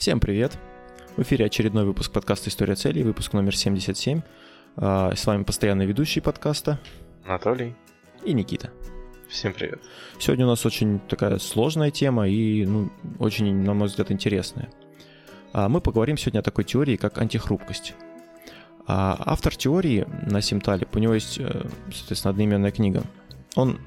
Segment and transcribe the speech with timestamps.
[0.00, 0.56] Всем привет!
[1.18, 4.22] В эфире очередной выпуск подкаста «История целей», выпуск номер 77.
[4.76, 6.80] А, с вами постоянный ведущий подкаста
[7.26, 7.76] Анатолий
[8.24, 8.70] и Никита.
[9.28, 9.82] Всем привет.
[10.18, 14.70] Сегодня у нас очень такая сложная тема и, ну, очень, на мой взгляд, интересная.
[15.52, 17.92] А, мы поговорим сегодня о такой теории, как антихрупкость.
[18.86, 23.02] А, автор теории Насим Талиб, у него есть, э, соответственно, одноименная книга.
[23.54, 23.78] Он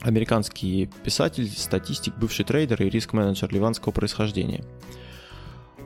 [0.00, 4.64] американский писатель, статистик, бывший трейдер и риск-менеджер ливанского происхождения–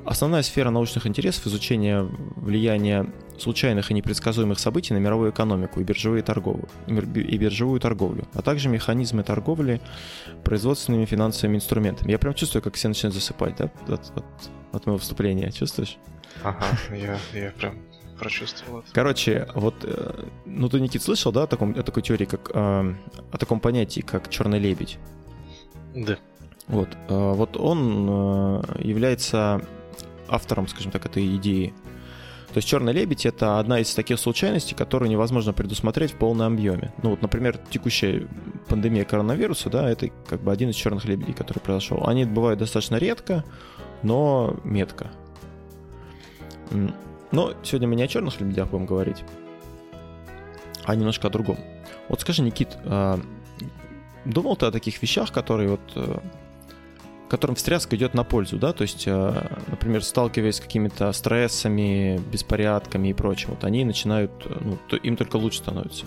[0.09, 6.23] Основная сфера научных интересов– изучение влияния случайных и непредсказуемых событий на мировую экономику и биржевые
[6.23, 9.83] торговлю, и биржевую торговлю, а также механизмы торговли
[10.45, 12.11] производственными финансовыми инструментами.
[12.11, 14.25] Я прям чувствую, как все начинают засыпать, да, от, от,
[14.73, 15.53] от моего вступления.
[15.53, 15.99] Чувствуешь?
[16.43, 17.75] Ага, я, я прям
[18.19, 18.85] прочувствовал.
[18.93, 22.95] Короче, вот, э, ну ты, Никит, слышал, да, о, таком, о такой теории, как, э,
[23.31, 24.99] о таком понятии, как черный лебедь?
[25.95, 26.17] Да.
[26.67, 29.61] Вот, э, вот он является
[30.29, 31.75] автором, скажем так, этой идеи.
[32.49, 36.95] То есть черный лебедь это одна из таких случайностей, которую невозможно предусмотреть в полном объеме.
[37.03, 38.27] Ну вот, например, текущая
[38.69, 42.07] пандемия коронавируса, да, это как бы один из черных лебедей, который произошел.
[42.07, 43.45] Они бывают достаточно редко,
[44.03, 45.11] но метко.
[47.31, 49.23] Но сегодня мы не о черных лебедях будем говорить,
[50.85, 51.59] а немножко о другом.
[52.09, 53.21] Вот скажи, Никит, а,
[54.25, 56.19] думал ты о таких вещах, которые вот э,
[57.29, 63.09] которым встряска идет на пользу, да, то есть, э, например, сталкиваясь с какими-то стрессами, беспорядками
[63.09, 66.07] и прочим, вот они начинают, э, ну, им только лучше становится.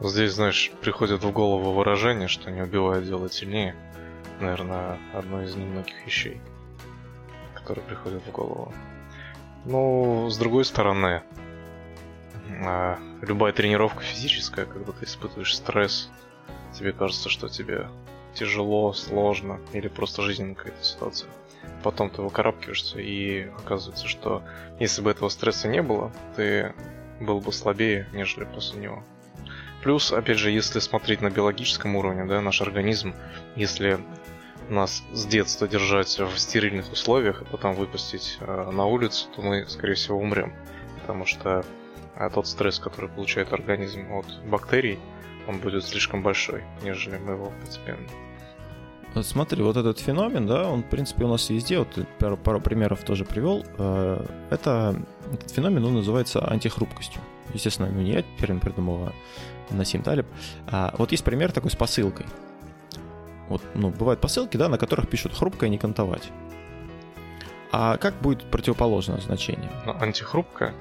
[0.00, 3.74] Здесь, знаешь, приходит в голову выражение, что не убивает, делает сильнее.
[4.40, 6.40] Наверное, одно из немногих вещей,
[7.54, 8.72] которые приходят в голову.
[9.66, 11.22] Ну, с другой стороны,
[12.64, 16.08] а, любая тренировка физическая, когда ты испытываешь стресс,
[16.72, 17.88] тебе кажется, что тебе
[18.34, 21.30] тяжело, сложно или просто жизненная какая-то ситуация.
[21.82, 24.42] Потом ты выкарабкиваешься и оказывается, что
[24.78, 26.74] если бы этого стресса не было, ты
[27.20, 29.02] был бы слабее, нежели после него.
[29.82, 33.14] Плюс, опять же, если смотреть на биологическом уровне, да, наш организм,
[33.56, 33.98] если
[34.68, 39.66] нас с детства держать в стерильных условиях, а потом выпустить э, на улицу, то мы,
[39.68, 40.52] скорее всего, умрем.
[41.00, 41.64] Потому что
[42.16, 44.98] э, тот стресс, который получает организм от бактерий,
[45.46, 48.06] он будет слишком большой, нежели мы его постепенно.
[49.14, 52.60] Вот смотри, вот этот феномен, да, он, в принципе, у нас везде, вот пару, пару
[52.60, 53.64] примеров тоже привел.
[53.76, 54.94] Э, это,
[55.32, 57.20] этот феномен, он называется антихрупкостью.
[57.52, 59.12] Естественно, ну не я первым придумал, а
[59.74, 60.26] Насим Талиб.
[60.68, 62.26] А вот есть пример такой с посылкой.
[63.48, 66.30] Вот, ну, бывают посылки, да, на которых пишут «хрупкая, не кантовать».
[67.72, 69.70] А как будет противоположное значение?
[69.86, 70.72] Ну, антихрупкая?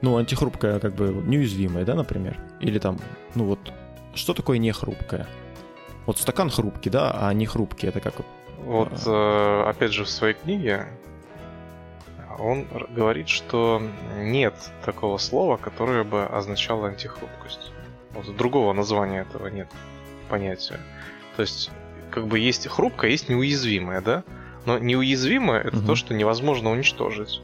[0.00, 2.38] Ну, антихрупкая, как бы неуязвимая, да, например?
[2.60, 2.98] Или там,
[3.34, 3.58] ну вот,
[4.14, 5.26] что такое не хрупкое?
[6.06, 8.14] Вот стакан хрупкий, да, а не хрупкий, это как...
[8.64, 9.64] Вот, а...
[9.66, 10.86] э, опять же, в своей книге
[12.38, 13.82] он говорит, что
[14.16, 14.54] нет
[14.84, 17.72] такого слова, которое бы означало антихрупкость.
[18.12, 19.68] Вот другого названия этого нет
[20.28, 20.80] понятия.
[21.36, 21.70] То есть,
[22.10, 24.24] как бы есть хрупкое, есть неуязвимое, да?
[24.66, 25.86] Но неуязвимое это угу.
[25.86, 27.42] то, что невозможно уничтожить.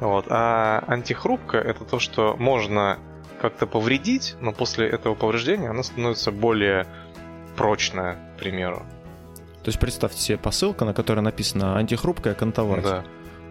[0.00, 0.26] Вот.
[0.28, 2.98] А антихрупка это то, что можно
[3.40, 6.86] как-то повредить, но после этого повреждения она становится более
[7.56, 8.84] прочная, к примеру.
[9.62, 12.84] То есть представьте себе посылка, на которой написано антихрупкая кантовать.
[12.84, 13.04] Да.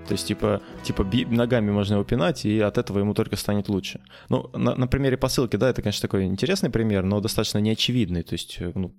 [0.08, 4.00] То есть, типа, типа ногами можно его пинать, и от этого ему только станет лучше.
[4.30, 8.24] Ну, на, на примере посылки, да, это, конечно, такой интересный пример, но достаточно неочевидный.
[8.24, 8.94] То есть, ну,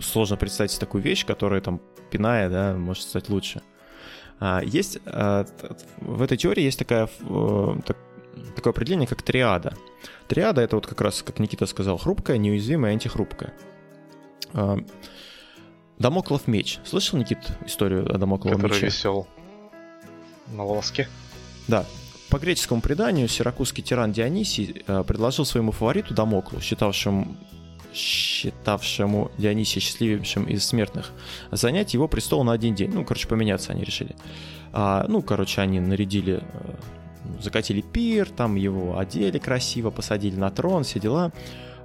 [0.00, 1.80] сложно представить такую вещь, которая там,
[2.10, 3.60] пиная, да, может стать лучше.
[4.40, 5.46] А, есть а,
[5.98, 7.08] в этой теории есть такая,
[8.56, 9.74] такое определение, как триада.
[10.28, 13.52] Триада это вот как раз, как Никита сказал, хрупкая, неуязвимая, антихрупкая.
[14.54, 14.78] А,
[15.98, 16.78] Дамоклов меч.
[16.84, 18.86] Слышал, Никит, историю о Дамокловом Который мече?
[18.86, 19.28] висел
[20.48, 21.08] на волоске.
[21.68, 21.84] Да.
[22.30, 27.36] По греческому преданию, сиракузский тиран Дионисий предложил своему фавориту Дамоклу, считавшему
[27.92, 31.12] считавшему Дионисия счастливейшим из смертных,
[31.50, 32.90] занять его престол на один день.
[32.92, 34.14] Ну, короче, поменяться они решили.
[34.72, 36.74] А, ну, короче, они нарядили, э,
[37.40, 41.32] закатили пир, там его одели красиво, посадили на трон, все дела.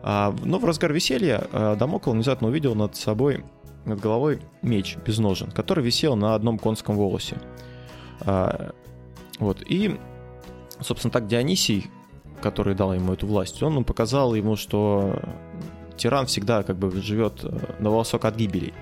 [0.03, 3.43] А, но в разгар веселья э, Дамокл внезапно увидел над собой,
[3.85, 7.37] над головой меч без ножен, который висел на одном конском волосе.
[8.21, 8.71] А,
[9.39, 9.99] вот, и,
[10.79, 11.89] собственно, так Дионисий,
[12.41, 15.19] который дал ему эту власть, он показал ему, что
[15.97, 18.73] тиран всегда как бы живет э, на волосок от гибели.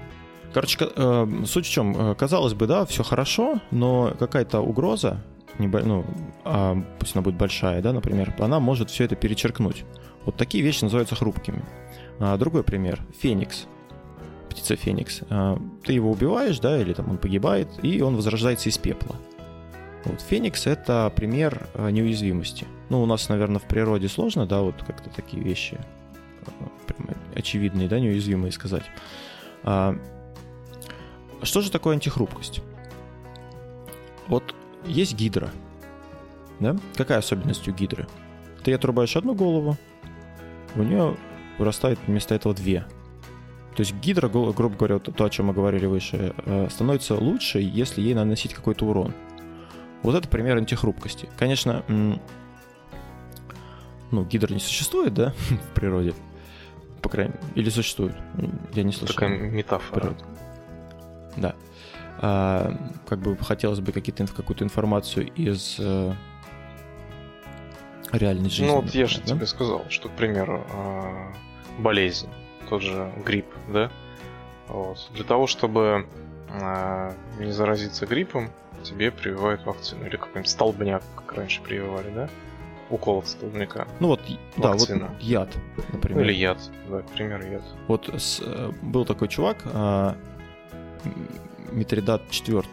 [0.53, 5.21] Короче, э, суть в чем, э, казалось бы, да, все хорошо, но какая-то угроза,
[5.57, 6.05] ну,
[6.45, 9.85] а, пусть она будет большая, да, например, она может все это перечеркнуть.
[10.25, 11.63] Вот такие вещи называются хрупкими.
[12.19, 13.01] А другой пример.
[13.19, 13.67] Феникс.
[14.49, 15.21] птица Феникс.
[15.29, 19.15] А, ты его убиваешь, да, или там он погибает, и он возрождается из пепла.
[20.05, 22.65] Вот Феникс— это пример неуязвимости.
[22.89, 25.79] Ну, у нас, наверное, в природе сложно, да, вот как-то такие вещи
[27.35, 28.83] очевидные, да, неуязвимые сказать.
[29.63, 29.97] А,
[31.41, 32.61] что же такое антихрупкость?
[34.27, 34.55] Вот
[34.85, 35.49] есть гидра,
[36.59, 36.77] да?
[36.95, 38.07] Какая особенность у гидры?
[38.63, 39.77] Ты отрубаешь одну голову,
[40.75, 41.17] у нее
[41.57, 42.85] вырастает вместо этого две.
[43.75, 48.01] То есть гидра, грубо говоря, то, о чем мы говорили выше, э, становится лучше, если
[48.01, 49.13] ей наносить какой-то урон.
[50.03, 51.27] Вот это пример антихрупкости.
[51.37, 51.83] Конечно,
[54.11, 55.33] ну, гидра не существует, да,
[55.71, 56.13] в природе.
[57.03, 58.15] По крайней мере, или существует.
[58.73, 59.13] Я не слышал.
[59.13, 60.15] Такая метафора.
[61.37, 61.53] Да.
[62.19, 62.73] А,
[63.07, 66.13] как бы хотелось бы какие-то, какую-то информацию из э,
[68.13, 68.67] реальной жизни.
[68.67, 69.35] Ну, вот я же да?
[69.35, 71.33] тебе сказал, что, к примеру, э,
[71.79, 72.29] болезнь,
[72.69, 73.91] тот же грипп, да?
[74.69, 75.09] Вот.
[75.13, 76.07] Для того, чтобы
[76.49, 78.49] э, не заразиться гриппом,
[78.83, 80.05] тебе прививают вакцину.
[80.05, 82.29] Или какой-нибудь столбняк, как раньше прививали, да?
[82.93, 83.87] Укол от столбняка.
[83.99, 84.21] Ну вот,
[84.55, 84.99] Вакцина.
[84.99, 85.49] да, вот яд,
[85.91, 86.23] например.
[86.23, 86.59] Или яд,
[86.89, 87.63] да, к примеру, яд.
[87.87, 88.41] Вот с,
[88.83, 90.13] был такой чувак, э,
[91.71, 92.65] Митридат IV.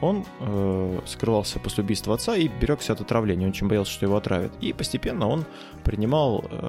[0.00, 3.44] Он э, скрывался после убийства отца и берегся от отравления.
[3.44, 4.50] Он очень боялся, что его отравят.
[4.60, 5.44] И постепенно он
[5.84, 6.68] принимал э,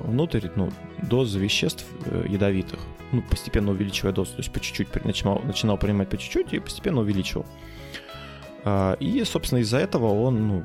[0.00, 0.70] внутрь ну,
[1.02, 2.80] дозы веществ э, ядовитых.
[3.12, 4.32] Ну, постепенно увеличивая дозу.
[4.32, 7.44] То есть по чуть-чуть начинал, начинал принимать по чуть-чуть и постепенно увеличивал.
[8.64, 10.64] Э, и, собственно, из-за этого он ну,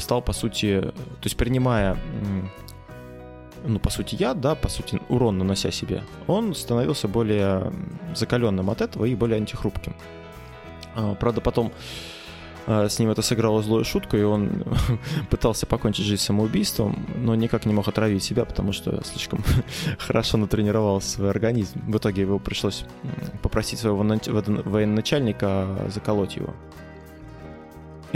[0.00, 1.96] стал, по сути, то есть принимая
[3.64, 7.72] ну, по сути, яд, да, по сути, урон нанося себе, он становился более
[8.14, 9.94] закаленным от этого и более антихрупким.
[10.94, 11.72] А, правда, потом
[12.66, 14.64] а, с ним это сыграло злую шутку, и он
[15.30, 19.44] пытался покончить жизнь самоубийством, но никак не мог отравить себя, потому что слишком
[19.98, 21.80] хорошо натренировал свой организм.
[21.90, 22.84] В итоге его пришлось
[23.42, 26.54] попросить своего военачальника заколоть его.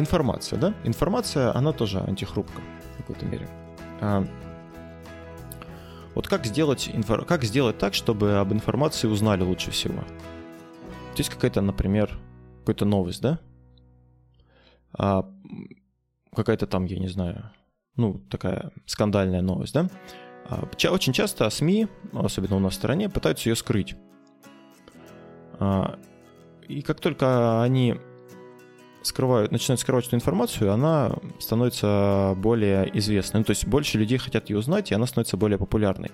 [0.00, 0.74] Информация, да?
[0.84, 2.62] Информация, она тоже антихрупка
[2.94, 3.48] в какой-то мере.
[4.00, 4.26] А,
[6.14, 7.26] вот как сделать, инфор...
[7.26, 10.02] как сделать так, чтобы об информации узнали лучше всего?
[11.16, 12.18] Есть какая-то, например,
[12.60, 13.40] какая-то новость, да?
[14.94, 15.30] А,
[16.34, 17.50] какая-то там, я не знаю,
[17.96, 19.90] ну, такая скандальная новость, да?
[20.48, 23.96] А, очень часто СМИ, особенно у нас в стране, пытаются ее скрыть.
[25.58, 25.98] А,
[26.68, 28.00] и как только они
[29.02, 33.40] скрывают, начинают скрывать эту информацию, она становится более известной.
[33.40, 36.10] Ну, то есть больше людей хотят ее узнать, и она становится более популярной.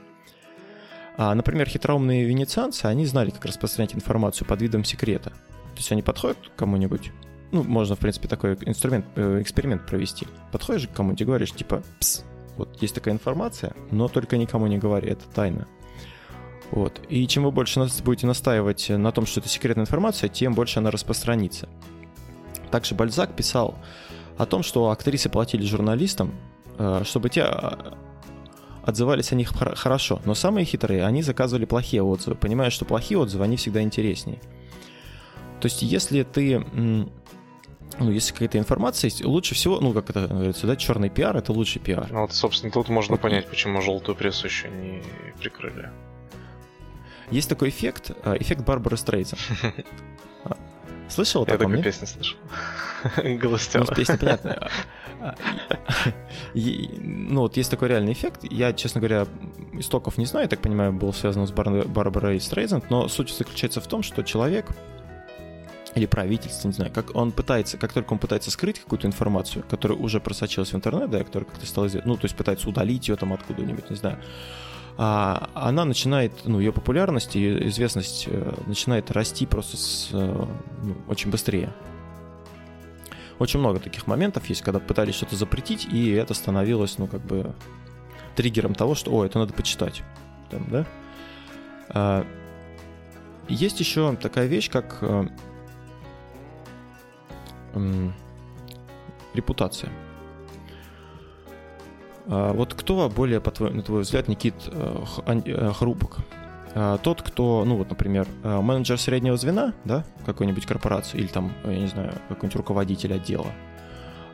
[1.18, 5.30] А, например, хитроумные венецианцы, они знали, как распространять информацию под видом секрета.
[5.30, 7.12] То есть они подходят к кому-нибудь,
[7.52, 10.26] ну, можно, в принципе, такой инструмент, э, эксперимент провести.
[10.52, 12.24] Подходишь к кому-нибудь и говоришь, типа, пс,
[12.56, 15.66] вот есть такая информация, но только никому не говори, это тайна.
[16.70, 17.00] Вот.
[17.08, 20.90] И чем вы больше будете настаивать на том, что это секретная информация, тем больше она
[20.90, 21.68] распространится.
[22.70, 23.74] Также Бальзак писал
[24.38, 26.34] о том, что актрисы платили журналистам,
[26.78, 27.92] э, чтобы те э,
[28.82, 30.20] отзывались о них хорошо.
[30.24, 34.40] Но самые хитрые, они заказывали плохие отзывы, понимая, что плохие отзывы, они всегда интереснее.
[35.60, 36.64] То есть, если ты
[37.98, 41.52] ну, если какая-то информация есть, лучше всего, ну, как это говорится, да, черный пиар это
[41.52, 42.08] лучший пиар.
[42.10, 43.22] Ну, вот, собственно, тут можно вот.
[43.22, 45.02] понять, почему желтую прессу еще не
[45.40, 45.90] прикрыли.
[47.30, 49.38] Есть такой эффект, э, эффект Барбары Стрейзен.
[51.08, 52.36] Слышал Я такую песню слышал.
[53.38, 53.86] Голостяна.
[53.88, 54.70] Ну, песня понятная.
[56.54, 58.40] Ну, вот есть такой реальный эффект.
[58.50, 59.26] Я, честно говоря,
[59.72, 63.86] истоков не знаю, я так понимаю, был связан с Барбарой Стрейзенд, но суть заключается в
[63.86, 64.66] том, что человек
[65.96, 69.98] или правительство, не знаю, как он пытается, как только он пытается скрыть какую-то информацию, которая
[69.98, 73.32] уже просочилась в интернет, да, которая как-то стала ну, то есть пытается удалить ее там
[73.32, 74.18] откуда-нибудь, не знаю,
[74.98, 80.46] а она начинает, ну, ее популярность и известность э, начинает расти просто с, э,
[80.82, 81.72] ну, очень быстрее.
[83.38, 87.54] Очень много таких моментов есть, когда пытались что-то запретить, и это становилось, ну, как бы
[88.36, 90.02] триггером того, что, о, это надо почитать.
[90.50, 90.86] Там, да?
[91.90, 92.26] А,
[93.48, 95.26] есть еще такая вещь, как э,
[97.74, 98.10] э,
[99.34, 99.90] репутация.
[102.28, 106.18] А, вот кто более, по твой, на твой взгляд, Никит, э, э, хрупок?
[106.74, 111.52] А, тот, кто, ну вот, например, э, менеджер среднего звена, да, какой-нибудь корпорации, или там,
[111.64, 113.46] я не знаю, какой-нибудь руководитель отдела,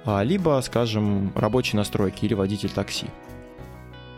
[0.05, 3.07] а, либо, скажем, рабочий настройки или водитель такси.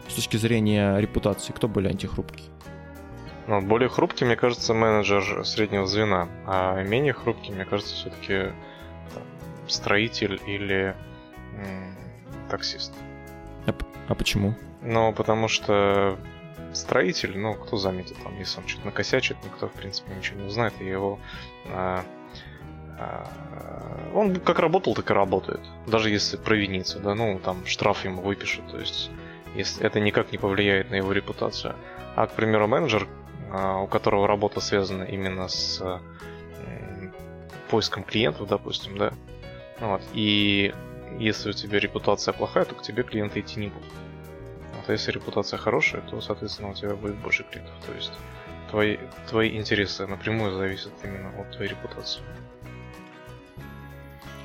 [0.09, 2.45] С точки зрения репутации, кто более антихрупкий?
[3.47, 8.53] Ну, более хрупкий, мне кажется, менеджер среднего звена, а менее хрупкий, мне кажется, все-таки
[9.69, 10.95] строитель или
[11.59, 11.95] м-
[12.49, 12.93] таксист.
[14.09, 14.55] А, почему?
[14.83, 16.19] Ну, потому что
[16.73, 20.75] строитель, но кто заметит, там, если он что-то накосячит, никто, в принципе, ничего не узнает,
[20.81, 21.19] и его
[21.67, 22.05] а,
[22.99, 25.61] а, он как работал, так и работает.
[25.87, 29.11] Даже если провинится, да, ну, там, штраф ему выпишут, то есть,
[29.55, 31.75] если это никак не повлияет на его репутацию.
[32.17, 33.09] А, к примеру, менеджер,
[33.51, 36.01] а, у которого работа связана именно с
[37.71, 39.13] поиском клиентов, допустим, да,
[39.81, 40.73] вот, и
[41.19, 43.93] если у тебя репутация плохая, то к тебе клиенты идти не будут.
[44.87, 47.75] А если репутация хорошая, то, соответственно, у тебя будет больше клиентов.
[47.87, 48.13] То есть
[48.71, 52.21] твои, твои интересы напрямую зависят именно от твоей репутации.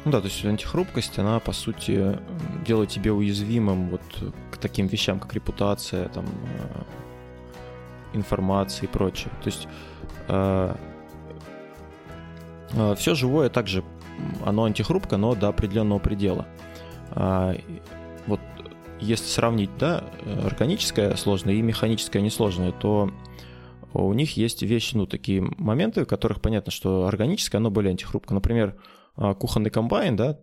[0.06, 2.18] Ну да, то есть антихрупкость, она, по сути,
[2.66, 4.02] делает тебя уязвимым вот
[4.50, 6.84] к таким вещам, как репутация, там, э,
[8.14, 9.32] информация и прочее.
[9.44, 9.68] То есть
[10.30, 10.76] э,
[12.72, 13.84] э, все живое также,
[14.46, 16.48] оно антихрупко, но до определенного предела.
[17.16, 17.56] Э,
[18.28, 18.40] вот
[19.00, 20.04] если сравнить, да,
[20.44, 23.12] органическое сложное и механическое несложное, то
[23.94, 28.34] у них есть вещи, ну, такие моменты, в которых понятно, что органическое, оно более антихрупко.
[28.34, 28.76] Например,
[29.16, 30.40] а, кухонный комбайн, да,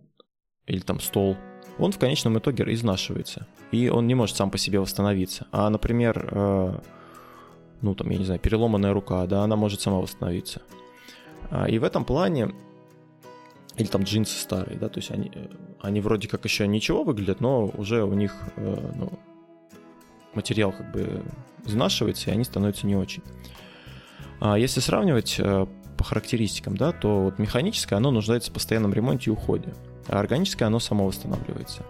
[0.65, 1.37] или там стол,
[1.79, 5.47] он в конечном итоге изнашивается, и он не может сам по себе восстановиться.
[5.51, 6.79] А, например, э,
[7.81, 10.61] ну там, я не знаю, переломанная рука, да, она может сама восстановиться.
[11.49, 12.51] А, и в этом плане,
[13.77, 15.31] или там джинсы старые, да, то есть они,
[15.81, 19.11] они вроде как еще ничего выглядят, но уже у них э, ну,
[20.33, 21.23] материал как бы
[21.65, 23.21] изнашивается, и они становятся не очень.
[24.39, 29.29] А если сравнивать э, по характеристикам, да, то вот механическое, оно нуждается в постоянном ремонте
[29.29, 29.73] и уходе,
[30.07, 31.83] а органическое, оно само восстанавливается.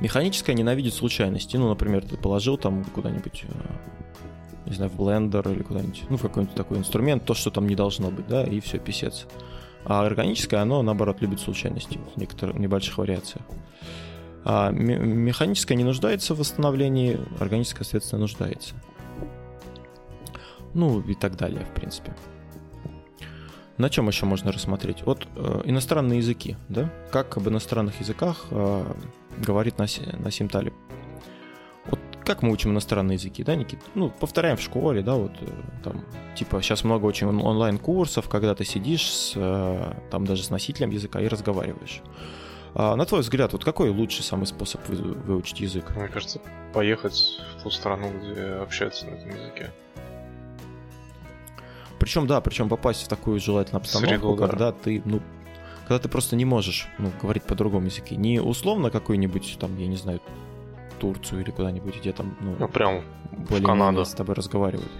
[0.00, 1.56] Механическое ненавидит случайности.
[1.56, 6.22] Ну, например, ты положил там куда-нибудь, э, не знаю, в блендер или куда-нибудь, ну, в
[6.22, 9.26] какой-нибудь такой инструмент, то, что там не должно быть, да, и все, писец.
[9.84, 13.44] А органическое, оно, наоборот, любит случайности в некоторых небольших вариациях.
[14.44, 18.74] А механическое не нуждается в восстановлении, органическое, соответственно, нуждается
[20.74, 22.14] ну и так далее, в принципе.
[23.78, 25.02] На чем еще можно рассмотреть?
[25.04, 26.92] Вот э, иностранные языки, да?
[27.10, 28.84] Как об иностранных языках э,
[29.38, 30.74] говорит Наси, Насим Талиб.
[32.24, 33.80] Как мы учим иностранные языки, да, Никит?
[33.94, 35.46] Ну, повторяем в школе, да, вот э,
[35.82, 36.04] там,
[36.34, 41.20] типа, сейчас много очень онлайн-курсов, когда ты сидишь с, э, там даже с носителем языка
[41.20, 42.00] и разговариваешь.
[42.74, 45.94] А, на твой взгляд, вот какой лучший самый способ вы, выучить язык?
[45.96, 46.40] Мне кажется,
[46.72, 49.70] поехать в ту страну, где общаются на этом языке.
[51.98, 54.72] Причем, да, причем попасть в такую желательную обстановку, Среду, когда да.
[54.72, 55.22] ты, ну,
[55.86, 58.16] когда ты просто не можешь, ну, говорить по другому языке.
[58.16, 60.20] Не условно какой-нибудь, там, я не знаю,
[61.04, 64.06] Турцию или куда-нибудь, где там, ну, ну прям в Канаду.
[64.06, 64.90] с тобой разговаривают.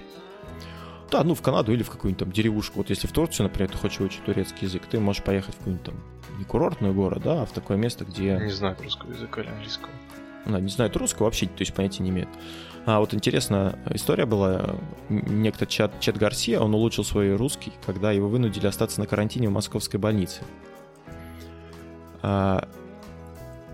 [1.11, 2.79] Да, ну в Канаду или в какую-нибудь там деревушку.
[2.79, 5.87] Вот если в Турцию, например, ты хочешь учить турецкий язык, ты можешь поехать в какой-нибудь
[5.87, 5.95] там
[6.39, 8.39] не курортный город, да, а в такое место, где...
[8.39, 9.89] Не знаю русского языка или английского.
[10.45, 12.29] Да, не знаю русского вообще, то есть понятия не имеет.
[12.85, 14.77] А вот интересная история была.
[15.09, 19.53] Некто Чет, Чет Гарсия, он улучшил свой русский, когда его вынудили остаться на карантине в
[19.53, 20.43] московской больнице.
[22.21, 22.69] А,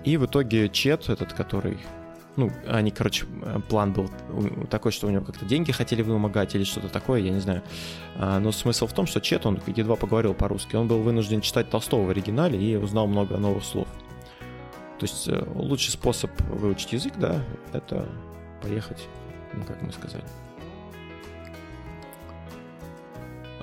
[0.05, 1.79] и в итоге Чет, этот, который...
[2.37, 3.27] Ну, они, короче,
[3.69, 4.09] план был
[4.71, 7.63] такой, что у него как-то деньги хотели вымогать или что-то такое, я не знаю.
[8.17, 10.77] А, но смысл в том, что Чет, он едва поговорил по-русски.
[10.77, 13.89] Он был вынужден читать Толстого в оригинале и узнал много новых слов.
[14.99, 18.07] То есть э, лучший способ выучить язык, да, это
[18.63, 19.09] поехать,
[19.55, 20.25] ну, как мы сказали.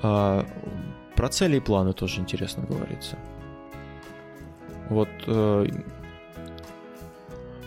[0.02, 0.44] А,
[1.16, 3.16] про цели и планы тоже интересно говорится.
[4.90, 5.66] Вот, э,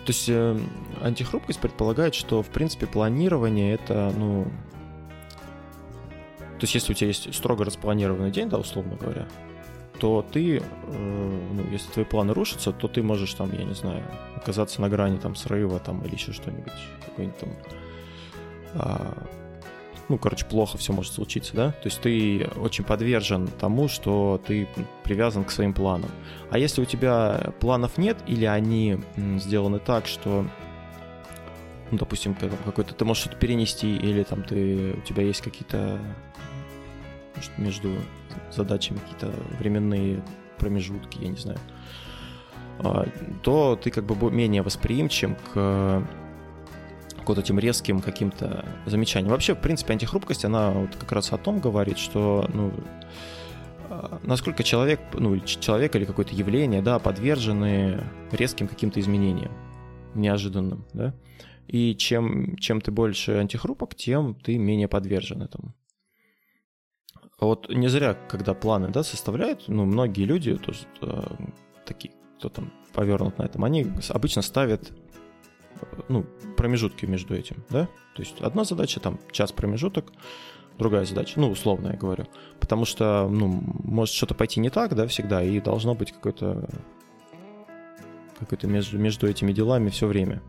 [0.04, 0.58] то есть э,
[1.00, 4.44] антихрупкость предполагает, что в принципе планирование это, ну,
[6.58, 9.28] то есть если у тебя есть строго распланированный день, да, условно говоря,
[10.00, 10.62] то ты, э,
[11.52, 14.02] ну, если твои планы рушатся, то ты можешь там, я не знаю,
[14.34, 16.72] оказаться на грани там срыва там или еще что-нибудь,
[17.06, 17.50] какой-нибудь там,
[18.74, 19.26] а,
[20.08, 21.70] ну, короче, плохо все может случиться, да?
[21.72, 24.68] То есть ты очень подвержен тому, что ты
[25.04, 26.10] привязан к своим планам.
[26.50, 29.00] А если у тебя планов нет или они
[29.38, 30.44] сделаны так, что
[31.90, 35.98] ну, допустим, какой-то ты можешь что-то перенести, или там ты, у тебя есть какие-то
[37.36, 37.90] может, между
[38.50, 40.22] задачами какие-то временные
[40.58, 41.58] промежутки, я не знаю,
[42.78, 43.06] а,
[43.42, 46.21] то ты как бы менее восприимчив к к
[47.28, 49.30] вот этим резким каким-то замечаниям.
[49.30, 52.72] Вообще, в принципе, антихрупкость, она вот как раз о том говорит, что, ну,
[53.90, 59.52] а, насколько человек, ну, человек или какое-то явление, да, подвержены резким каким-то изменениям,
[60.14, 61.14] неожиданным, да,
[61.66, 65.74] и чем, чем ты больше антихрупок, тем ты менее подвержен этому.
[67.38, 71.22] А вот не зря, когда планы да, составляют, ну, многие люди, тоже, э,
[71.84, 74.92] такие, кто там повернут на этом, они обычно ставят
[76.08, 76.24] ну,
[76.56, 77.86] промежутки между этим, да?
[78.14, 80.12] То есть одна задача, там, час промежуток,
[80.78, 82.26] другая задача, ну, условно я говорю.
[82.60, 86.68] Потому что, ну, может что-то пойти не так, да, всегда, и должно быть какой-то
[88.38, 90.42] какой-то между, между этими делами все время.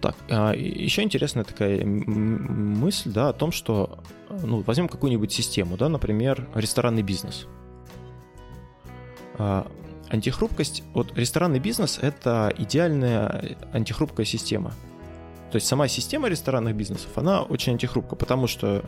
[0.00, 5.88] Так, а еще интересная такая мысль, да, о том, что, ну, возьмем какую-нибудь систему, да,
[5.88, 7.46] например, ресторанный бизнес.
[10.12, 14.74] Антихрупкость, вот ресторанный бизнес— это идеальная антихрупкая система.
[15.50, 18.84] То есть сама система ресторанных бизнесов, она очень антихрупка, потому что,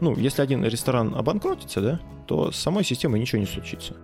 [0.00, 3.96] ну, если один ресторан обанкротится, да, то с самой системой ничего не случится.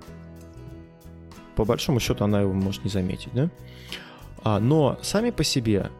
[1.54, 3.50] По большому счету она его может не заметить, да.
[4.43, 5.93] А, но сами по себе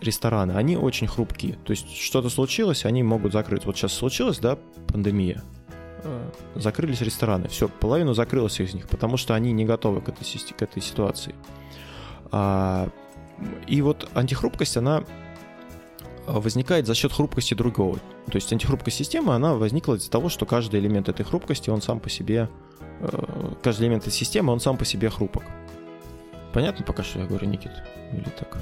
[0.00, 1.54] рестораны, они очень хрупкие.
[1.64, 3.64] То есть что-то случилось, они могут закрыть.
[3.64, 5.42] Вот сейчас случилось, да, пандемия.
[6.04, 7.48] Э, закрылись рестораны.
[7.48, 11.34] Все, половину закрылось из них, потому что они не готовы к этой, к этой ситуации.
[12.30, 12.88] А,
[13.66, 15.04] и вот антихрупкость, она
[16.26, 17.98] возникает за счет хрупкости другого.
[18.26, 22.00] То есть антихрупкая система, она возникла из-за того, что каждый элемент этой хрупкости, он сам
[22.00, 22.50] по себе,
[23.00, 25.44] э, каждый элемент этой системы, он сам по себе хрупок.
[26.52, 27.72] Понятно пока что я говорю, Никит?
[28.12, 28.58] Или так?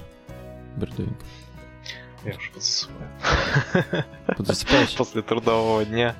[0.76, 1.24] Бредовенько.
[2.24, 4.04] Я уже подзасыпаю.
[4.36, 4.94] Подзасыпаешь?
[4.96, 6.14] После трудового дня.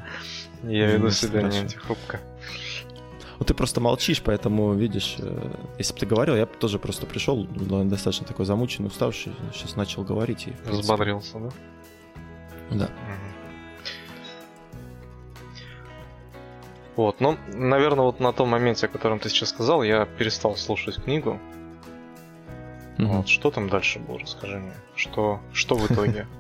[0.63, 2.21] Я веду себя не антихрупко.
[3.39, 7.07] Ну, ты просто молчишь, поэтому, видишь, э, если бы ты говорил, я бы тоже просто
[7.07, 10.47] пришел, достаточно такой замученный, уставший, сейчас начал говорить.
[10.47, 11.51] И, Взбодрился, да?
[12.71, 12.91] Да.
[16.95, 21.03] Вот, ну, наверное, вот на том моменте, о котором ты сейчас сказал, я перестал слушать
[21.03, 21.41] книгу.
[22.99, 23.07] Угу.
[23.07, 24.75] Вот, что там дальше было, расскажи мне.
[24.95, 26.27] Что, что в итоге?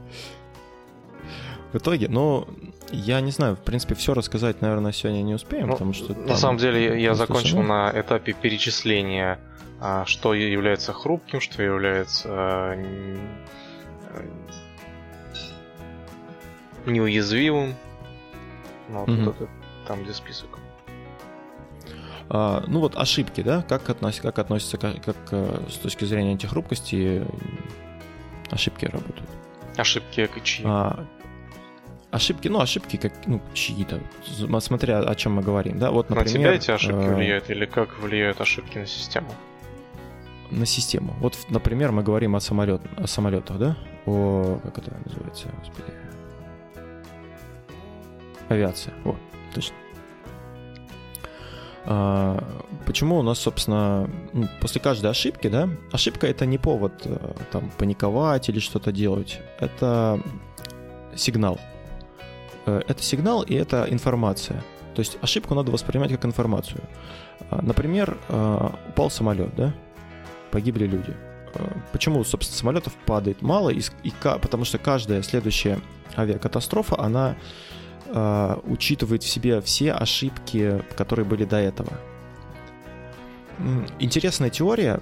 [1.73, 2.47] В итоге, ну,
[2.93, 6.15] я не знаю, в принципе, все рассказать, наверное, сегодня не успеем, ну, потому что...
[6.15, 9.39] На самом деле, я закончил на этапе перечисления,
[9.81, 12.77] а, что является хрупким, что является а,
[16.87, 17.75] неуязвимым.
[18.89, 19.49] Ну, вот mm это
[19.87, 20.59] там, где список.
[22.29, 26.31] А, ну вот ошибки, да, как, относ, как относятся, как, как э, с точки зрения
[26.33, 27.27] антихрупкости
[28.51, 29.29] ошибки работают?
[29.77, 30.65] Ошибки чьи?
[30.67, 31.05] А,
[32.13, 34.01] ошибки, ну, ошибки как, ну, чьи-то,
[34.61, 36.33] смотря о чем мы говорим, да, вот, например...
[36.33, 37.15] На тебя эти ошибки э...
[37.15, 39.29] влияют или как влияют ошибки на систему?
[40.51, 41.15] На систему.
[41.21, 45.93] Вот, например, мы говорим о, самолет, о самолетах, да, о, как это называется, господи,
[48.49, 49.17] авиация, вот,
[49.55, 49.75] точно.
[51.85, 52.45] А,
[52.87, 57.71] почему у нас, собственно, ну, после каждой ошибки, да, ошибка это не повод э, там
[57.79, 60.21] паниковать или что-то делать, это
[61.17, 61.59] сигнал,
[62.67, 64.63] это сигнал и это информация.
[64.95, 66.83] То есть ошибку надо воспринимать как информацию.
[67.51, 69.75] А, например, э, упал самолет, да?
[70.51, 71.15] Погибли люди.
[71.55, 73.71] Э, почему, собственно, самолетов падает мало?
[73.71, 75.81] И, и, потому что каждая следующая
[76.17, 77.37] авиакатастрофа, она
[78.07, 81.93] э, учитывает в себе все ошибки, которые были до этого.
[83.99, 84.99] Интересная теория,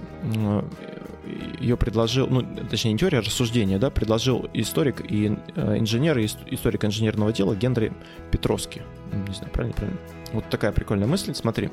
[1.59, 6.25] ее предложил, ну, точнее, не теория, а рассуждение, да, предложил историк и э, инженер, и
[6.25, 7.93] историк инженерного дела Генри
[8.31, 8.81] Петровский.
[9.11, 9.99] Не знаю, правильно, правильно.
[10.33, 11.33] Вот такая прикольная мысль.
[11.33, 11.69] Смотри,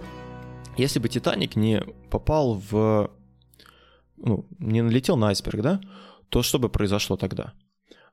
[0.76, 3.10] если бы Титаник не попал в...
[4.16, 5.80] Ну, не налетел на айсберг, да,
[6.28, 7.52] то что бы произошло тогда?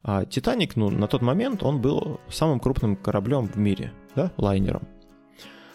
[0.03, 4.87] А Титаник, ну, на тот момент он был самым крупным кораблем в мире, да, лайнером.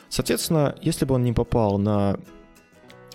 [0.09, 2.19] Соответственно, если бы он не попал на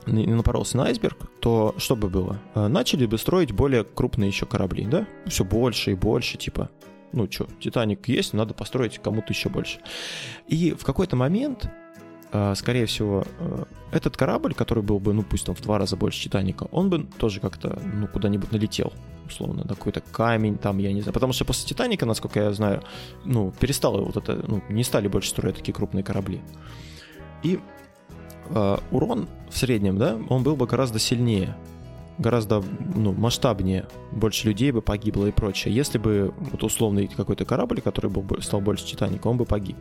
[0.05, 2.39] напоролся на айсберг, то что бы было?
[2.53, 5.07] Э, начали бы строить более крупные еще корабли, да?
[5.27, 6.69] Все больше и больше, типа,
[7.11, 9.79] ну что, Титаник есть, надо построить кому-то еще больше.
[10.47, 11.69] И в какой-то момент,
[12.31, 15.95] э, скорее всего, э, этот корабль, который был бы, ну пусть там в два раза
[15.95, 18.91] больше Титаника, он бы тоже как-то, ну, куда-нибудь налетел,
[19.25, 21.13] условно, на какой-то камень там, я не знаю.
[21.13, 22.83] Потому что после Титаника, насколько я знаю,
[23.23, 26.41] ну, перестало вот это, ну, не стали больше строить такие крупные корабли.
[27.43, 27.59] И
[28.91, 31.55] урон в среднем, да, он был бы гораздо сильнее,
[32.17, 32.63] гораздо
[32.95, 35.73] ну, масштабнее, больше людей бы погибло и прочее.
[35.73, 39.77] Если бы вот условный какой-то корабль, который был, стал больше Титаника, он бы погиб.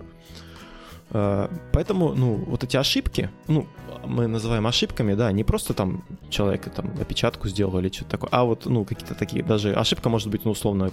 [1.11, 3.67] Э, поэтому, ну, вот эти ошибки, ну,
[4.05, 8.45] мы называем ошибками, да, не просто там человек там опечатку сделал или что-то такое, а
[8.45, 10.91] вот, ну, какие-то такие, даже ошибка может быть, ну, условно,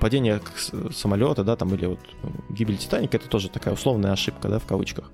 [0.00, 0.40] падение
[0.92, 4.66] самолета, да, там, или вот ну, гибель Титаника, это тоже такая условная ошибка, да, в
[4.66, 5.10] кавычках.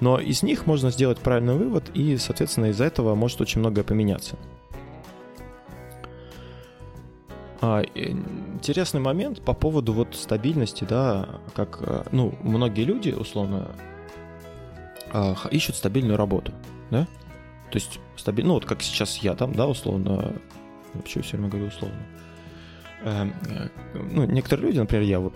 [0.00, 4.36] Но из них можно сделать правильный вывод, и, соответственно, из-за этого может очень многое поменяться.
[7.62, 13.68] А, интересный момент по поводу вот стабильности, да, как, э, ну, многие люди, условно,
[15.12, 16.52] а, ищут стабильную работу,
[16.90, 17.06] да,
[17.70, 20.34] то есть стабильно, ну вот как сейчас я там, да, условно,
[20.94, 21.98] я все время говорю условно?
[23.02, 25.32] Эм, э, ну, некоторые люди, например, я, вот,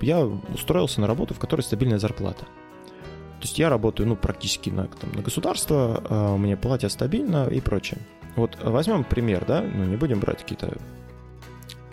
[0.00, 2.44] я устроился на работу, в которой стабильная зарплата.
[2.44, 7.60] То есть я работаю, ну, практически на, там, на государство, э, мне платят стабильно и
[7.60, 8.00] прочее.
[8.34, 10.76] Вот возьмем пример, да, ну, не будем брать какие-то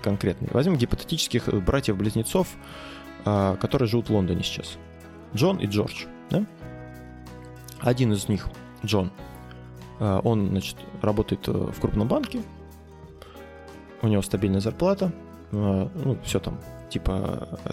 [0.01, 0.49] конкретные.
[0.53, 2.47] Возьмем гипотетических братьев-близнецов,
[3.25, 4.77] э, которые живут в Лондоне сейчас.
[5.35, 6.45] Джон и Джордж, да?
[7.79, 8.47] Один из них,
[8.85, 9.11] Джон,
[9.99, 12.41] он, значит, работает в крупном банке,
[14.01, 15.11] у него стабильная зарплата,
[15.51, 16.59] э, ну, все там,
[16.89, 17.71] типа э,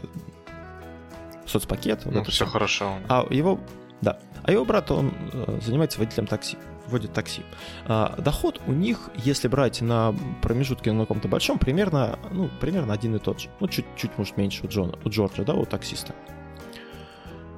[1.47, 2.03] соцпакет.
[2.05, 2.95] Ну, это все хорошо.
[3.09, 3.59] А его,
[4.01, 7.43] да, а его брат, он э, занимается водителем такси, водит такси.
[7.87, 13.17] А, доход у них, если брать на промежутке на каком-то большом, примерно, ну, примерно один
[13.17, 13.49] и тот же.
[13.61, 16.15] Ну, чуть-чуть, может, меньше у Джона, у Джорджа, да, у таксиста.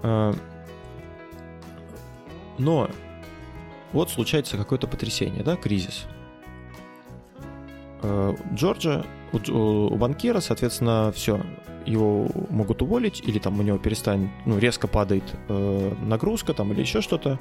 [0.02, 0.34] А,
[2.58, 2.90] но
[3.92, 6.06] вот случается какое-то потрясение, да, кризис.
[8.02, 11.40] Э, Джорджа, у, у банкира, соответственно, все,
[11.86, 16.80] его могут уволить, или там у него перестанет, ну, резко падает э, нагрузка там или
[16.80, 17.38] еще что-то.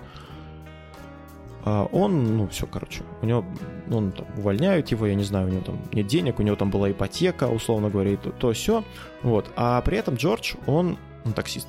[1.65, 3.45] А он, ну, все, короче, у него,
[3.91, 6.71] он там увольняют его, я не знаю, у него там нет денег, у него там
[6.71, 8.83] была ипотека, условно говоря, то, то все,
[9.23, 9.51] вот.
[9.55, 11.67] А при этом Джордж, он, он таксист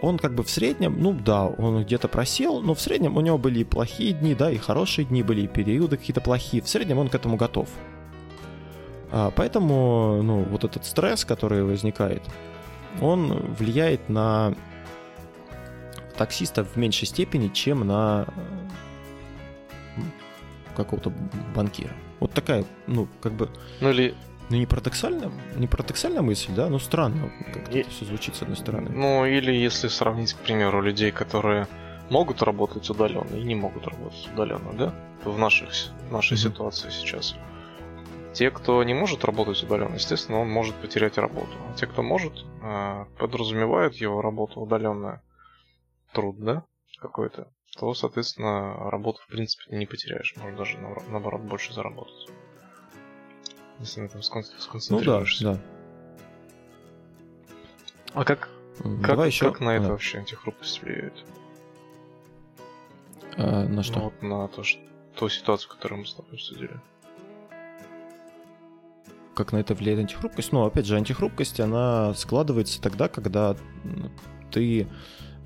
[0.00, 3.38] он как бы в среднем, ну да, он где-то просел, но в среднем у него
[3.38, 6.62] были и плохие дни, да, и хорошие дни были, и периоды какие-то плохие.
[6.62, 7.68] В среднем он к этому готов.
[9.10, 12.22] А, поэтому, ну, вот этот стресс, который возникает,
[13.00, 14.54] он влияет на
[16.16, 18.26] таксиста в меньшей степени, чем на
[20.76, 21.12] какого-то
[21.54, 21.92] банкира.
[22.20, 23.48] Вот такая, ну, как бы...
[23.80, 24.14] Ну или
[24.50, 26.68] ну, не парадоксальная, не парадоксальная мысль, да?
[26.68, 27.80] Ну, странно, как и...
[27.80, 28.90] это все звучит с одной стороны.
[28.90, 31.66] Ну, или если сравнить, к примеру, людей, которые
[32.08, 34.94] могут работать удаленно и не могут работать удаленно, да?
[35.24, 35.70] В наших,
[36.10, 36.50] нашей mm-hmm.
[36.50, 37.34] ситуации сейчас.
[38.32, 41.52] Те, кто не может работать удаленно, естественно, он может потерять работу.
[41.68, 42.32] А те, кто может,
[42.62, 45.22] а, подразумевают его работу удаленная,
[46.12, 46.64] труд, да,
[47.00, 50.34] какой-то, то, соответственно, работу, в принципе, не потеряешь.
[50.36, 52.28] Можно даже, наоборот, больше заработать
[53.80, 55.44] если на этом сконцентрируешься.
[55.44, 55.62] Ну да, да.
[58.14, 58.48] А как,
[59.02, 59.50] как, еще...
[59.50, 59.92] как на это да.
[59.92, 61.24] вообще антихрупкость влияет?
[63.36, 63.98] А, на что?
[63.98, 64.80] Ну, вот на то, что,
[65.14, 66.80] ту ситуацию, которую мы с тобой обсудили.
[69.34, 70.52] Как на это влияет антихрупкость?
[70.52, 73.56] Ну, опять же, антихрупкость, она складывается тогда, когда
[74.50, 74.88] ты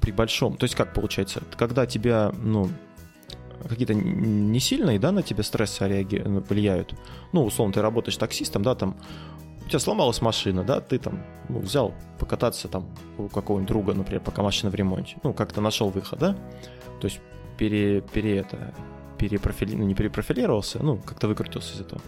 [0.00, 0.56] при большом...
[0.56, 1.42] То есть как получается?
[1.58, 2.70] Когда тебя, ну,
[3.68, 6.06] какие-то не сильные, да, на тебя стрессы.
[6.24, 6.94] Ну, влияют.
[7.32, 8.96] Ну, условно, ты работаешь таксистом, да, там,
[9.64, 12.86] у тебя сломалась машина, да, ты там ну, взял покататься там
[13.18, 16.36] у какого-нибудь друга, например, пока машина в ремонте, ну, как-то нашел выход, да,
[17.00, 17.20] то есть
[17.58, 18.74] пере, пере это,
[19.18, 19.74] перепрофили...
[19.74, 22.00] ну, не перепрофилировался, ну, как-то выкрутился из этого.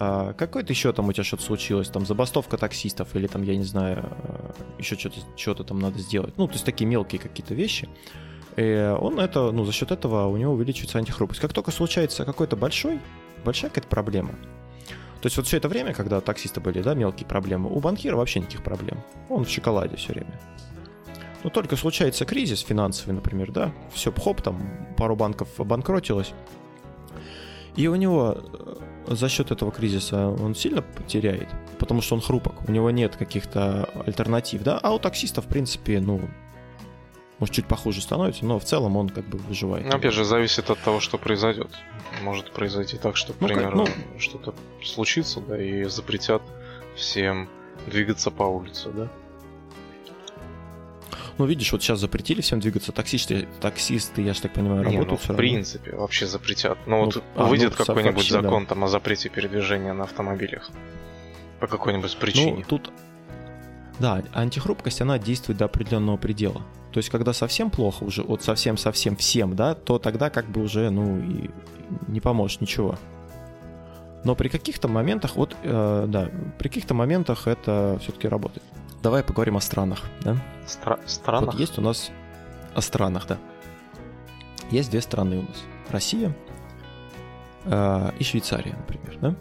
[0.00, 3.64] А какой-то еще там у тебя что-то случилось, там забастовка таксистов или там, я не
[3.64, 6.36] знаю, э, еще что-то что там надо сделать.
[6.36, 7.88] Ну, то есть такие мелкие какие-то вещи.
[8.56, 11.40] И он это, ну, за счет этого у него увеличивается антихрупкость.
[11.40, 13.00] Как только случается какой-то большой,
[13.44, 14.30] большая какая-то проблема,
[15.20, 18.40] то есть вот все это время, когда таксисты были, да, мелкие проблемы, у банкира вообще
[18.40, 18.98] никаких проблем.
[19.30, 20.38] Он в шоколаде все время.
[21.42, 24.60] Но только случается кризис финансовый, например, да, все, хоп, там
[24.98, 26.34] пару банков обанкротилось,
[27.76, 32.54] и у него э, за счет этого кризиса он сильно потеряет, потому что он хрупок,
[32.68, 36.20] у него нет каких-то альтернатив, да, а у таксиста, в принципе, ну,
[37.38, 39.86] может, чуть похуже становится, но в целом он как бы выживает.
[39.86, 41.70] Ну, опять же, зависит от того, что произойдет.
[42.22, 43.86] Может произойти так, что, к ну, примеру, ну,
[44.18, 46.42] что-то случится, да, и запретят
[46.94, 47.48] всем
[47.86, 49.10] двигаться по улице, да?
[51.36, 52.92] Ну, видишь, вот сейчас запретили всем двигаться.
[52.92, 56.78] Таксисты, таксисты я же так понимаю, работают Не, ну, в принципе, вообще запретят.
[56.86, 58.68] Но ну, вот а, выйдет ну, какой-нибудь закон да.
[58.70, 60.70] там о запрете передвижения на автомобилях.
[61.58, 62.58] По какой-нибудь причине.
[62.58, 62.92] Ну, тут...
[63.98, 66.62] Да, антихрупкость, она действует до определенного предела.
[66.92, 70.90] То есть, когда совсем плохо уже, вот совсем-совсем всем, да, то тогда как бы уже,
[70.90, 71.50] ну, и
[72.08, 72.96] не поможет ничего.
[74.24, 78.62] Но при каких-то моментах, вот, э, да, при каких-то моментах это все-таки работает.
[79.02, 80.36] Давай поговорим о странах, да?
[80.66, 81.54] Стра- странах?
[81.54, 82.10] Вот есть у нас
[82.74, 83.38] о странах, да.
[84.70, 85.62] Есть две страны у нас.
[85.90, 86.34] Россия
[87.64, 89.34] э, и Швейцария, например, да?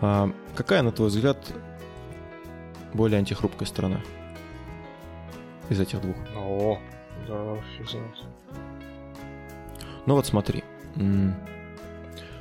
[0.00, 1.38] Э, какая, на твой взгляд,
[2.98, 4.00] более антихрупкая страна?
[5.70, 6.16] из этих двух?
[6.36, 6.78] О,
[7.26, 7.56] да.
[10.06, 10.64] Ну вот смотри.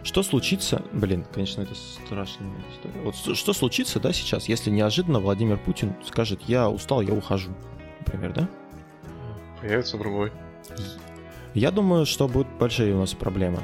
[0.04, 3.02] Что случится, блин, конечно, это страшная история.
[3.04, 7.52] Вот что случится, да, сейчас, если неожиданно Владимир Путин скажет, я устал, я ухожу,
[8.00, 8.48] например, да?
[9.60, 10.32] Появится другой.
[11.54, 13.60] Я думаю, что будут большие у нас проблемы.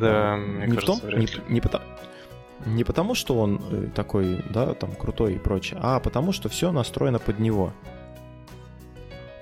[0.00, 1.84] Да, мне не кажется, в том, вряд не, не, потому,
[2.66, 6.72] не потому, что он э, такой, да, там крутой и прочее, а потому, что все
[6.72, 7.72] настроено под него.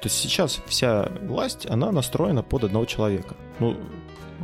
[0.01, 3.37] То есть сейчас вся власть, она настроена под одного человека.
[3.61, 3.77] Ну,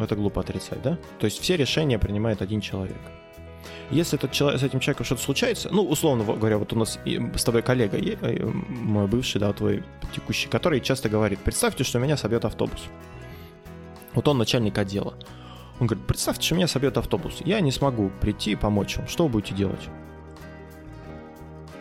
[0.01, 0.99] это глупо отрицать, да?
[1.19, 2.99] То есть все решения принимает один человек.
[3.91, 7.45] Если этот человек, с этим человеком что-то случается, ну, условно говоря, вот у нас с
[7.45, 9.83] тобой коллега, э, мой бывший, да, твой
[10.15, 12.83] текущий, который часто говорит, представьте, что меня собьет автобус.
[14.15, 15.15] Вот он начальник отдела.
[15.81, 17.41] Он говорит, представьте, что меня собьет автобус.
[17.45, 19.07] Я не смогу прийти и помочь вам.
[19.07, 19.89] Что вы будете делать?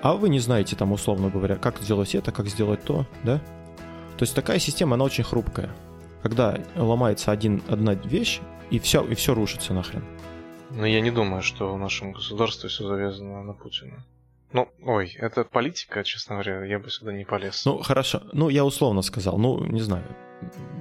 [0.02, 3.40] А вы не знаете, там, условно говоря, как сделать это, как сделать то, да?
[4.18, 5.72] То есть такая система, она очень хрупкая.
[6.22, 10.04] Когда ломается один, одна вещь, и все, и все рушится нахрен.
[10.70, 14.04] Но я не думаю, что в нашем государстве все завязано на Путина.
[14.54, 17.66] Ну, ой, это политика, честно говоря, я бы сюда не полез.
[17.66, 18.22] Ну, хорошо.
[18.34, 19.38] Ну, я условно сказал.
[19.38, 20.06] Ну, не знаю.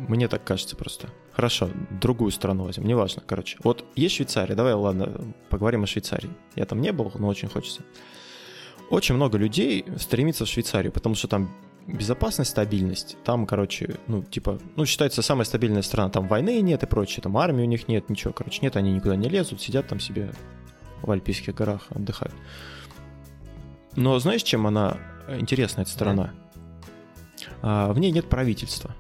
[0.09, 1.09] Мне так кажется просто.
[1.33, 3.59] Хорошо, другую страну возьмем, неважно, короче.
[3.63, 6.31] Вот есть Швейцария, давай, ладно, поговорим о Швейцарии.
[6.55, 7.83] Я там не был, но очень хочется.
[8.91, 11.51] Очень много людей стремится в Швейцарию, потому что там
[11.87, 13.17] безопасность, стабильность.
[13.25, 16.11] Там, короче, ну, типа, ну, считается самая стабильная страна.
[16.11, 19.17] Там войны нет и прочее, там армии у них нет, ничего, короче, нет, они никуда
[19.17, 20.33] не лезут, сидят там себе
[21.03, 22.35] в Альпийских горах, отдыхают.
[23.95, 26.33] Но знаешь, чем она интересна, эта страна?
[27.63, 28.95] А, в ней нет правительства.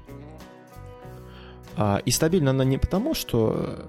[1.77, 3.89] А, и стабильна она не потому, что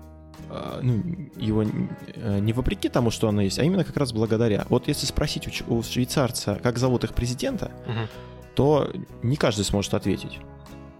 [0.50, 1.04] а, ну,
[1.36, 4.66] его э, не вопреки тому, что она есть, а именно как раз благодаря.
[4.70, 8.08] Вот если спросить у, у швейцарца, как зовут их президента, Мгм.
[8.56, 8.92] то
[9.24, 10.40] не каждый сможет ответить.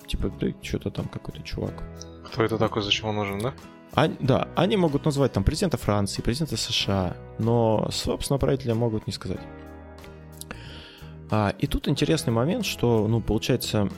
[0.08, 1.84] Типа, ты что-то там какой-то чувак.
[2.26, 3.54] Кто это такой, зачем он нужен, да?
[3.94, 9.14] А- да, они могут назвать там президента Франции, президента США, но, собственно, правителя могут не
[9.14, 9.40] сказать.
[11.30, 13.90] А, и тут интересный момент, что, ну, получается,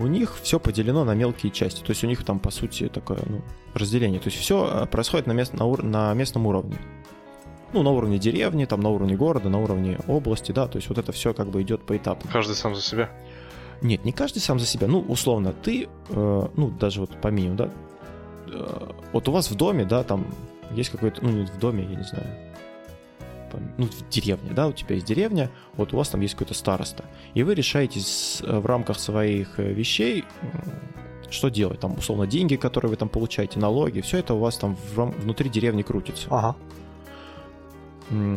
[0.00, 1.82] у них все поделено на мелкие части.
[1.82, 3.42] То есть у них там, по сути, такое ну,
[3.74, 4.18] разделение.
[4.18, 6.78] То есть все происходит на, мест, на, ур- на местном уровне.
[7.72, 10.98] Ну, на уровне деревни, там, на уровне города, на уровне области, да, то есть вот
[10.98, 12.28] это все как бы идет поэтапно.
[12.32, 13.10] Каждый сам за себя.
[13.80, 14.88] Нет, не каждый сам за себя.
[14.88, 17.70] Ну, условно, ты, э, ну, даже вот по минимуму, да,
[18.48, 20.26] э, вот у вас в доме, да, там
[20.72, 22.26] есть какой-то, ну, не в доме, я не знаю,
[23.50, 26.54] пом- ну, в деревне, да, у тебя есть деревня, вот у вас там есть какой-то
[26.54, 30.24] староста, и вы решаете с- в рамках своих э, вещей,
[31.30, 34.76] что делать, там, условно, деньги, которые вы там получаете, налоги, все это у вас там
[34.94, 36.26] внутри деревни крутится.
[36.30, 36.56] Ага.
[38.10, 38.36] Э,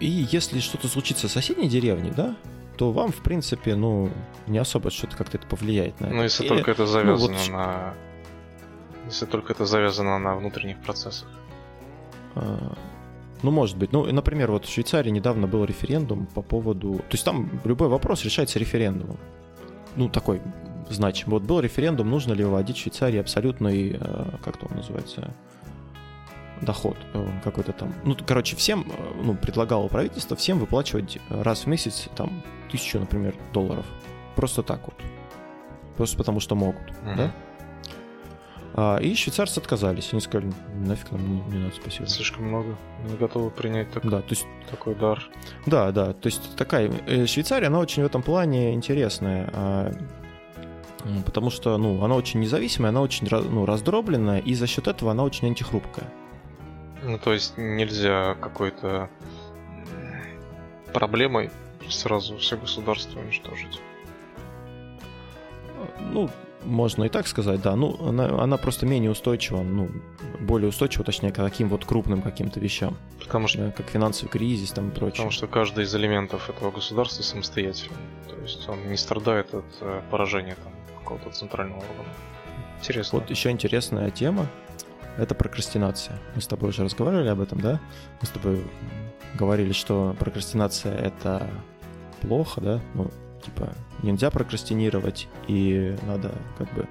[0.00, 2.34] И если что-то случится в соседней деревне, да,
[2.78, 4.08] то вам, в принципе, ну,
[4.46, 6.14] не особо что-то как-то это повлияет на это.
[6.14, 7.94] Ну, если И- только это завязано вот ш- на...
[9.06, 11.28] Если только это завязано на внутренних процессах.
[12.34, 12.76] А,
[13.42, 13.92] Ну, может быть.
[13.92, 16.94] Ну, например, вот в Швейцарии недавно был референдум по поводу...
[16.98, 19.16] То есть там любой вопрос решается референдумом.
[19.96, 20.40] Ну, такой
[20.90, 21.38] значимый.
[21.38, 25.32] Вот был референдум, нужно ли вводить в Швейцарии абсолютный, э, как то он называется,
[26.60, 27.94] доход э, какой-то там.
[28.04, 33.34] Ну, короче, всем, э, ну, предлагало правительство всем выплачивать раз в месяц там тысячу, например,
[33.52, 33.86] долларов.
[34.36, 34.94] Просто так вот.
[35.96, 37.16] Просто потому что могут, Мгм.
[37.16, 37.32] да?
[38.74, 40.10] А, и швейцарцы отказались.
[40.12, 42.06] Они сказали, нафиг нам не, не надо, спасибо.
[42.06, 42.76] Слишком много.
[43.08, 45.22] Не готовы принять так- Да, то есть такой дар.
[45.66, 49.92] да, да, то есть такая э, Швейцария, она очень в этом плане интересная, а,
[51.24, 55.24] потому что, ну, она очень независимая, она очень ну, раздробленная, и за счет этого она
[55.24, 56.06] очень антихрупкая.
[57.02, 59.08] Ну, то есть нельзя какой-то
[60.92, 61.50] проблемой
[61.88, 63.80] сразу все государство уничтожить.
[66.12, 66.28] Ну,
[66.64, 67.74] можно и так сказать, да.
[67.76, 69.88] Ну, она, она просто менее устойчива, ну,
[70.40, 74.72] более устойчива, точнее, к таким вот крупным каким-то вещам, Потому что, да, как финансовый кризис
[74.72, 75.12] там и прочее.
[75.12, 77.96] потому что каждый из элементов этого государства самостоятельный.
[78.28, 82.08] То есть он не страдает от э, поражения там, какого-то центрального органа.
[82.78, 83.18] Интересно.
[83.20, 84.46] Вот еще интересная тема—
[85.18, 86.18] это прокрастинация.
[86.34, 87.80] Мы с тобой уже разговаривали об этом, да?
[88.20, 88.64] Мы с тобой
[89.34, 91.48] говорили, что прокрастинация— это
[92.22, 92.80] плохо, да?
[92.94, 93.10] Ну,
[93.44, 93.72] типа,
[94.02, 96.88] нельзя прокрастинировать, и надо как бы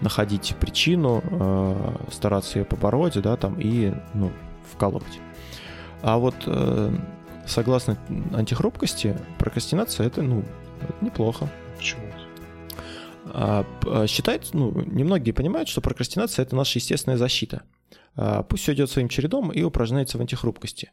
[0.00, 4.30] находить причину, э, стараться ее побороть, да, там, и, ну,
[4.72, 5.20] вкалывать.
[6.02, 6.96] А вот э,
[7.46, 7.96] согласно
[8.32, 10.44] антихрупкости, прокрастинация— это, ну,
[10.80, 11.48] это неплохо.
[11.76, 12.02] Почему?
[13.26, 17.62] А, а, считает, ну, немногие понимают, что прокрастинация это наша естественная защита.
[18.14, 20.90] А, Пусть все идет своим чередом и упражняется в антихрупкости.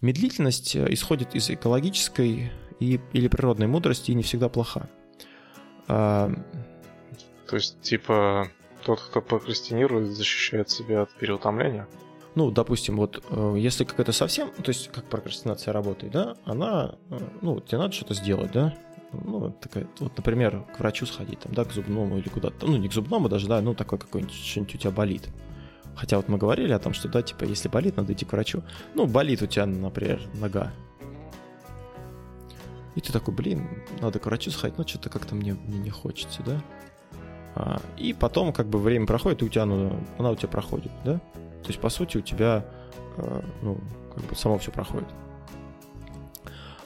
[0.00, 2.52] Медлительность э, исходит из экологической
[2.84, 4.88] и, или природной мудрости и не всегда плоха.
[5.88, 6.30] А,
[7.48, 8.48] То есть, типа,
[8.84, 11.86] тот, кто прокрастинирует, защищает себя от переутомления?
[12.34, 17.18] Ну, допустим, вот э, если какая-то совсем, то есть как прокрастинация работает, да, она, э,
[17.42, 18.74] ну, тебе надо что-то сделать, да,
[19.12, 22.88] ну, такая, вот, например, к врачу сходить, там, да, к зубному или куда-то, ну, не
[22.88, 25.28] к зубному даже, да, ну, такой какой-нибудь, что-нибудь у тебя болит.
[25.94, 28.64] Хотя вот мы говорили о том, что, да, типа, если болит, надо идти к врачу.
[28.94, 30.72] Ну, болит у тебя, например, нога.
[32.94, 33.68] И ты такой, блин,
[34.00, 36.62] надо к врачу сходить, но что-то как-то мне, мне не хочется, да?
[37.54, 40.92] А, и потом, как бы, время проходит, и у тебя, ну, она у тебя проходит,
[41.04, 41.14] да?
[41.14, 42.64] То есть, по сути, у тебя,
[43.16, 43.78] э, ну,
[44.14, 45.08] как бы само все проходит.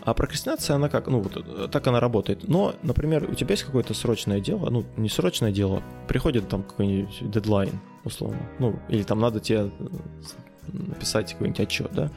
[0.03, 2.49] А прокрастинация, она как, ну, вот э, так она работает.
[2.49, 7.31] Но, например, у тебя есть какое-то срочное дело, ну, не срочное дело, приходит там какой-нибудь
[7.31, 9.89] дедлайн, условно, ну, или там надо тебе э,
[10.73, 12.11] написать какой-нибудь отчет, да,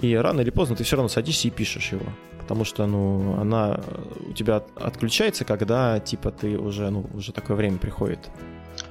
[0.00, 2.06] и рано или поздно ты все равно садишься и пишешь его,
[2.40, 3.80] потому что, ну, она
[4.28, 8.30] у тебя отключается, когда, типа, ты уже, ну, уже такое время приходит.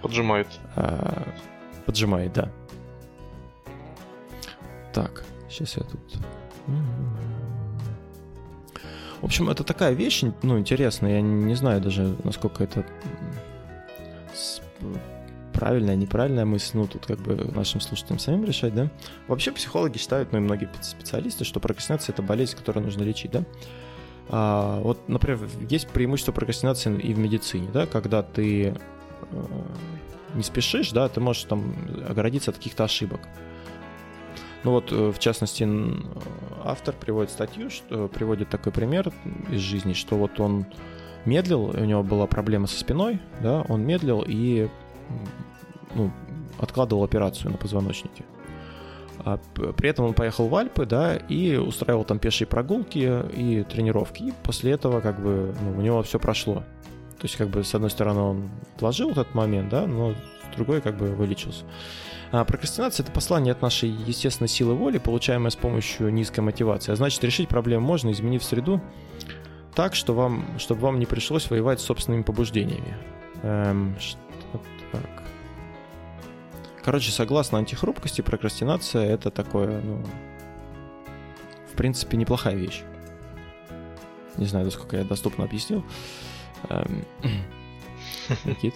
[0.01, 0.47] Поджимает.
[0.75, 1.27] А,
[1.85, 2.51] поджимает, да.
[4.93, 5.99] Так, сейчас я тут...
[9.21, 11.15] В общем, это такая вещь, ну, интересная.
[11.15, 12.85] Я не знаю даже, насколько это
[15.59, 16.77] правильная, неправильная мысль.
[16.77, 18.89] Ну, тут как бы нашим слушателям самим решать, да?
[19.27, 23.43] Вообще психологи считают, ну и многие специалисты, что прокрастинация— это болезнь, которую нужно лечить, да?
[24.29, 28.73] А, вот, например, есть преимущество прокрастинации и в медицине, да, когда ты э,
[30.33, 31.75] не спешишь, да, ты можешь там
[32.07, 33.19] оградиться от каких-то ошибок.
[34.63, 35.67] Ну вот, э, в частности,
[36.63, 39.11] автор приводит статью, что приводит такой пример
[39.51, 40.65] из жизни, что вот он
[41.25, 44.69] медлил, у него была проблема со спиной, да, он медлил и
[45.95, 46.11] ну,
[46.59, 48.23] откладывал операцию на позвоночнике.
[49.25, 49.37] А
[49.75, 54.23] при этом он поехал в Альпы, да, и устраивал там пешие прогулки и тренировки.
[54.23, 56.63] И после этого, как бы, ну, у него все прошло.
[57.17, 60.79] То есть, как бы, с одной стороны, он отложил этот момент, да, но с другой,
[60.81, 61.65] как бы, вылечился.
[62.31, 66.91] А прокрастинация— это послание от нашей естественной силы воли, получаемое с помощью низкой мотивации.
[66.91, 68.81] А значит, решить проблему можно, изменив среду
[69.75, 72.95] так, что вам, чтобы вам не пришлось воевать с собственными побуждениями.
[73.43, 74.19] Эм, что
[74.91, 75.23] так.
[76.83, 80.03] Короче, согласно антихрупкости, прокрастинация— это такое, ну,
[81.71, 82.83] в принципе, неплохая вещь.
[84.37, 85.83] Не знаю, насколько я доступно объяснил.
[86.69, 87.05] Эм,
[88.45, 88.73] Никит?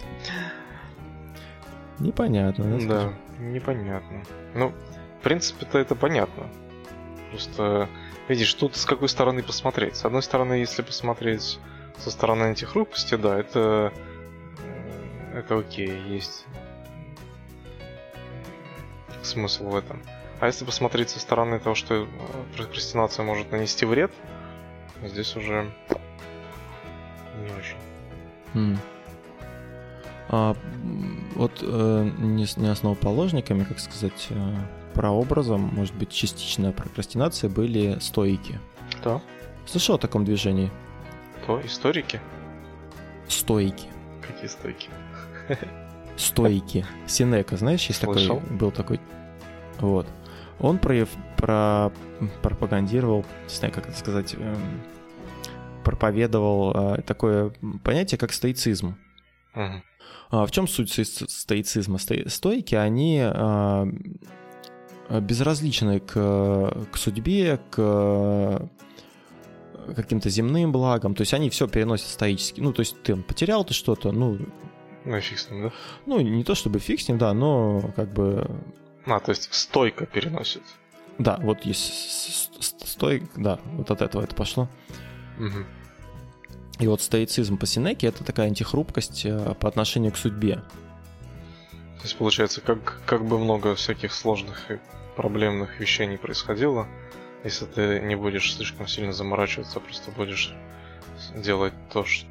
[1.98, 2.86] Непонятно, да?
[2.86, 4.22] Да, непонятно.
[4.54, 4.74] Ну,
[5.20, 6.48] в принципе-то это понятно.
[7.30, 7.88] Просто,
[8.28, 9.96] видишь, тут с какой стороны посмотреть.
[9.96, 11.58] С одной стороны, если посмотреть
[11.98, 13.92] со стороны антихрупкости, да, это,
[15.32, 16.46] э, это окей, есть
[19.24, 20.02] смысл в этом.
[20.40, 22.06] А если посмотреть со стороны того, что э,
[22.56, 24.12] прокрастинация может нанести вред,
[25.02, 25.70] здесь уже
[27.42, 27.76] не очень.
[28.54, 28.78] Mm.
[30.28, 30.56] А,
[31.34, 34.54] вот э, не, не основоположниками, как сказать, э,
[34.94, 38.58] прообразом, может быть, частичная прокрастинация были стойки.
[38.98, 39.22] Кто?
[39.66, 40.70] Слышал о таком движении?
[41.42, 41.60] Кто?
[41.64, 42.20] Историки?
[43.28, 43.86] Стойки.
[44.22, 44.88] Какие стойки?
[46.16, 46.86] Стойки.
[47.06, 48.40] Синека, знаешь, есть Слышал.
[48.40, 49.00] такой, был такой,
[49.78, 50.06] вот.
[50.60, 51.92] Он про, про
[52.42, 54.82] пропагандировал, не знаю, как это сказать, эм,
[55.82, 58.96] проповедовал э, такое понятие, как стоицизм.
[59.54, 59.82] Угу.
[60.46, 61.98] В чем суть стоицизма?
[61.98, 63.86] Стойки, они а,
[65.08, 68.68] безразличны к, к судьбе, к
[69.94, 71.14] каким-то земным благам.
[71.14, 72.60] То есть они все переносят стоически.
[72.60, 74.38] Ну, то есть ты потерял ты что-то, ну...
[75.04, 75.72] Ну, фиг с ним, да?
[76.06, 78.48] Ну, не то чтобы фиг с ним, да, но как бы...
[79.06, 80.62] А, то есть стойко переносит.
[81.18, 84.68] Да, вот есть стой, да, вот от этого это пошло.
[85.38, 85.64] Угу.
[86.80, 90.56] И вот стоицизм по Синеке— это такая антихрупкость э, по отношению к судьбе.
[91.98, 94.78] То есть, получается, как, как бы много всяких сложных и
[95.16, 96.88] проблемных вещей не происходило,
[97.44, 100.52] если ты не будешь слишком сильно заморачиваться, просто будешь
[101.36, 102.26] делать то, что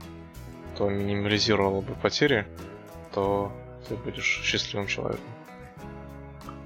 [0.80, 2.48] минимализировало бы потери,
[3.14, 3.52] то
[3.88, 5.26] ты будешь счастливым человеком.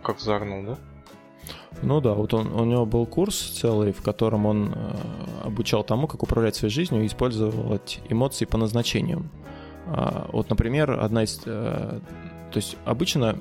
[0.04, 0.78] Как загнул, да?
[1.82, 4.96] Ну да, вот он, у него был курс целый, в котором он э,
[5.44, 9.30] обучал тому, как управлять своей жизнью и использовать эмоции по назначениям.
[9.86, 11.42] А, вот, например, одна из...
[11.46, 12.00] Э,
[12.52, 13.38] то есть обычно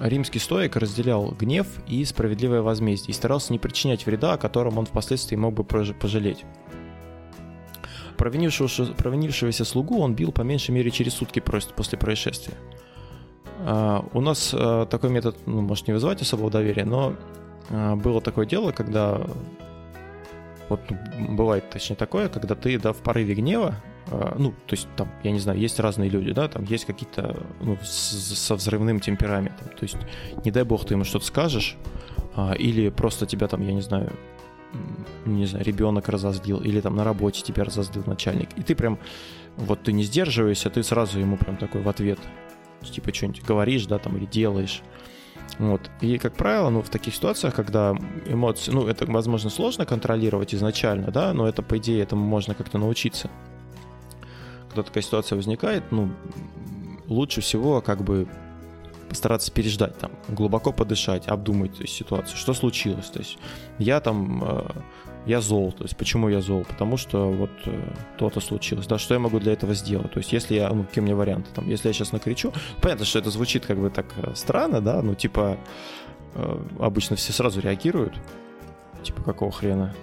[0.00, 4.86] римский стоик разделял гнев и справедливое возмездие и старался не причинять вреда, о котором он
[4.86, 6.44] впоследствии мог бы пожалеть.
[8.18, 12.54] Провинившегося, провинившегося слугу он бил по меньшей мере через сутки после происшествия.
[13.60, 17.14] А, у нас а, такой метод ну, может не вызывать особого доверия, но
[17.70, 19.20] а, было такое дело, когда
[20.68, 20.80] вот
[21.28, 23.76] бывает точнее такое, когда ты да, в порыве гнева,
[24.36, 27.78] ну, то есть там, я не знаю, есть разные люди, да, там есть какие-то ну,
[27.82, 29.96] со взрывным темпераментом, то есть
[30.44, 31.76] не дай бог ты ему что-то скажешь,
[32.58, 34.12] или просто тебя там, я не знаю,
[35.24, 38.98] не знаю, ребенок разозлил, или там на работе тебя разозлил начальник, и ты прям,
[39.56, 42.18] вот ты не сдерживаешься, ты сразу ему прям такой в ответ,
[42.82, 44.82] типа что-нибудь говоришь, да, там, или делаешь.
[45.58, 45.90] Вот.
[46.00, 47.96] И, как правило, ну, в таких ситуациях, когда
[48.26, 52.78] эмоции, ну, это, возможно, сложно контролировать изначально, да, но это, по идее, этому можно как-то
[52.78, 53.30] научиться.
[54.68, 56.10] Когда такая ситуация возникает, ну,
[57.06, 58.28] лучше всего как бы
[59.08, 63.06] постараться переждать там, глубоко подышать, обдумать ситуацию, что случилось.
[63.06, 63.38] То есть
[63.78, 64.70] я там, э,
[65.26, 66.64] я зол, то есть почему я зол?
[66.68, 70.12] Потому что вот э, то-то случилось, да, что я могу для этого сделать?
[70.12, 73.04] То есть если я, ну, какие у меня варианты, там, если я сейчас накричу, понятно,
[73.04, 75.58] что это звучит как бы так э, странно, да, ну, типа,
[76.78, 78.14] обычно все сразу реагируют,
[79.02, 79.94] типа, какого хрена,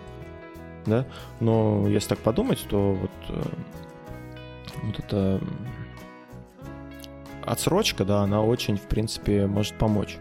[0.85, 1.05] да,
[1.39, 3.45] но если так подумать, то вот,
[4.83, 5.39] вот это
[7.45, 10.17] отсрочка, да, она очень, в принципе, может помочь.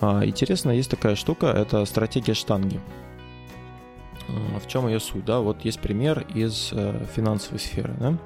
[0.00, 2.80] А, интересно, есть такая штука, это стратегия штанги.
[4.62, 5.40] В чем ее суть, да?
[5.40, 8.18] Вот есть пример из э, финансовой сферы, да?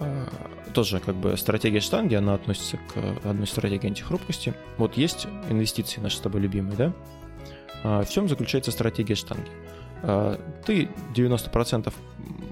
[0.00, 0.26] А,
[0.74, 4.54] тоже как бы стратегия штанги, она относится к одной стратегии антихрупкости.
[4.76, 6.92] Вот есть инвестиции наши с тобой любимые, да?
[7.82, 9.48] А, в чем заключается стратегия штанги?
[10.02, 11.92] А, ты 90%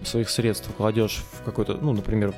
[0.04, 2.34] своих средств кладешь в какой-то, ну, например,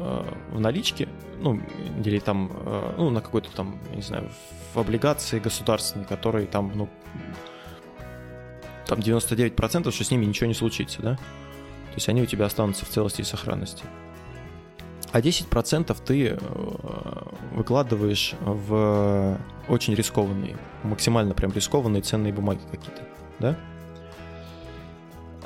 [0.00, 1.08] Э, в наличке,
[1.40, 1.60] ну,
[2.04, 4.30] или там, э, ну, на какой-то там, не знаю,
[4.72, 6.88] в облигации государственные, которые там, ну,
[8.86, 11.16] там 99%, что с ними ничего не случится, да?
[11.16, 13.84] То есть они у тебя останутся в целости и сохранности.
[15.10, 16.38] А 10% ты э,
[17.52, 19.36] выкладываешь в
[19.68, 23.02] очень рискованные, максимально прям рискованные ценные бумаги какие-то,
[23.40, 23.56] да?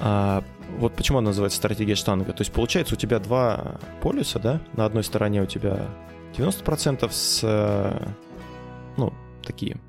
[0.05, 0.42] А
[0.78, 2.32] вот почему она называется стратегия штанга.
[2.32, 4.61] То есть получается у тебя два полюса, да?
[4.74, 5.88] На одной стороне у тебя
[6.36, 8.09] 90% с, э,
[8.96, 9.12] ну,
[9.44, 9.80] такие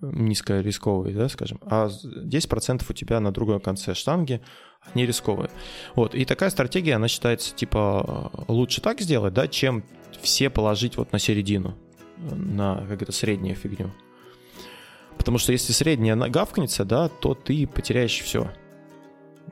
[0.00, 4.40] низкорисковые, да, скажем, а 10% у тебя на другом конце штанги,
[4.94, 5.50] они рисковые.
[5.94, 9.84] Вот, и такая стратегия, она считается, типа, лучше так сделать, да, чем
[10.22, 11.76] все положить вот на середину,
[12.16, 13.90] на какую-то среднюю фигню.
[15.20, 18.50] Потому что если средняя гавкнется, да, то ты потеряешь все.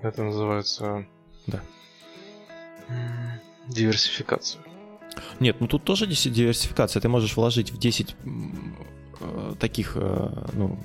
[0.01, 1.07] Это называется...
[1.47, 1.61] Да.
[3.69, 4.63] Диверсификация.
[5.41, 7.03] Нет, ну тут тоже диверсификация.
[7.03, 8.17] Ты можешь вложить в 10
[9.21, 10.79] э, таких, э, ну,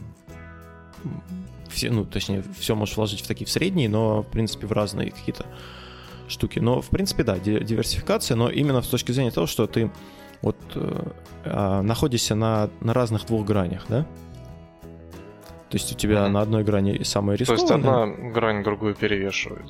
[1.70, 5.12] все, ну, точнее, все можешь вложить в такие в средние, но, в принципе, в разные
[5.12, 5.46] какие-то
[6.28, 6.60] штуки.
[6.60, 9.90] Но, в принципе, да, диверсификация, но именно с точки зрения того, что ты
[10.42, 11.12] вот э,
[11.46, 14.06] а, находишься на, на разных двух гранях, да?
[15.74, 16.30] То есть у тебя mm-hmm.
[16.30, 17.68] на одной грани самая рискованная.
[17.68, 19.66] То есть одна грань другую перевешивает.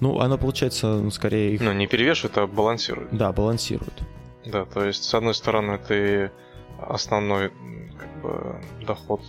[0.00, 1.54] Ну, она, получается, скорее...
[1.54, 1.62] Их...
[1.62, 3.08] Ну, не перевешивает, а балансирует.
[3.10, 4.02] Да, балансирует.
[4.44, 6.30] Да, то есть, с одной стороны, ты
[6.78, 7.52] основной
[7.96, 9.22] как бы, доход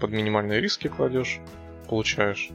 [0.00, 1.38] под минимальные риски кладешь,
[1.88, 2.50] получаешь,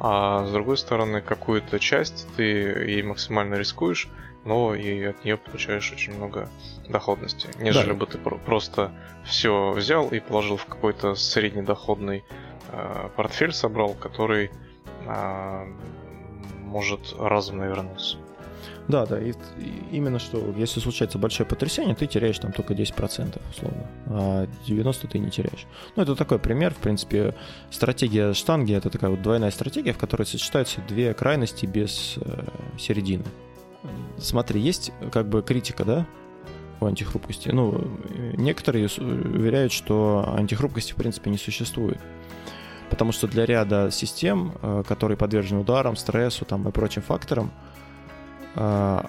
[0.00, 4.08] а с другой стороны, какую-то часть ты ей максимально рискуешь,
[4.44, 6.48] но и от нее получаешь очень много
[6.88, 7.94] доходности, нежели да.
[7.94, 8.92] бы ты просто
[9.24, 12.24] все взял и положил в какой-то среднедоходный
[12.70, 14.50] э, портфель собрал, который
[15.06, 15.64] э,
[16.62, 18.18] может разом навернуться.
[18.86, 23.40] Да, да, и, и именно что, если случается большое потрясение, ты теряешь там только 10%,
[23.50, 25.66] условно, а 90% ты не теряешь.
[25.96, 27.34] Ну, это такой пример, в принципе,
[27.70, 32.44] стратегия штанги, это такая вот двойная стратегия, в которой сочетаются две крайности без э,
[32.78, 33.24] середины.
[34.18, 36.06] Смотри, есть как бы критика, да,
[36.80, 37.48] у антихрупкости.
[37.48, 37.98] Ну,
[38.34, 41.98] некоторые уверяют, что антихрупкости в принципе не существует.
[42.90, 47.50] Потому что для ряда систем, э, которые подвержены ударам, стрессу там, и прочим факторам,
[48.54, 49.00] э,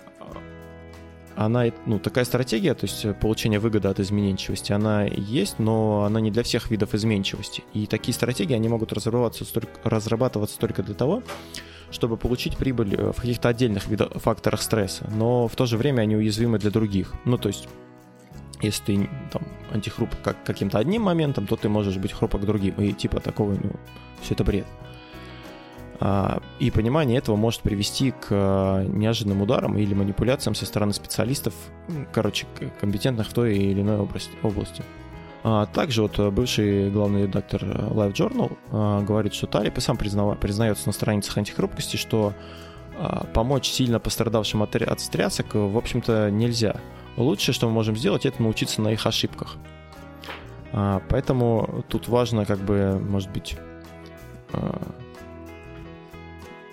[1.36, 6.32] она, ну, такая стратегия, то есть получение выгоды от изменчивости, она есть, но она не
[6.32, 7.63] для всех видов изменчивости.
[7.73, 11.23] И такие стратегии, они могут разрабатываться разрабатываться только для того,
[11.91, 16.01] чтобы получить прибыль э, в каких-то отдельных видах, факторах стресса, но в то же время
[16.01, 17.13] они уязвимы для других.
[17.25, 17.67] Ну, то есть,
[18.61, 22.75] если ты там антихруп как каким-то одним моментом, то ты можешь быть хрупок другим.
[22.75, 23.71] И типа такого, ну,
[24.21, 24.65] все это бред.
[25.99, 31.53] А, и понимание этого может привести к э, неожиданным ударам или манипуляциям со стороны специалистов,
[32.13, 32.47] короче,
[32.81, 34.07] компетентных в той или иной
[34.43, 34.83] области.
[35.47, 39.79] А также вот э, бывший главный редактор э, Live Journal а, говорит, что Талип и
[39.79, 42.33] сам признава, признается на страницах антихрупкости, что
[42.97, 46.77] а, помочь сильно пострадавшим от, от стрясок, в общем-то, нельзя.
[47.15, 49.57] Лучшее, что мы можем сделать, это научиться на их ошибках.
[50.71, 53.55] Поэтому тут важно, как бы, может быть,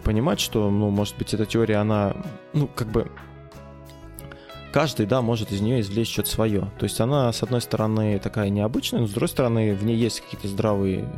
[0.03, 2.17] понимать, что, ну, может быть, эта теория, она,
[2.53, 3.13] ну, как бы,
[4.73, 6.71] каждый, да, может из нее извлечь что-то свое.
[6.79, 10.21] То есть она, с одной стороны, такая необычная, но с другой стороны, в ней есть
[10.21, 11.09] какие-то здравые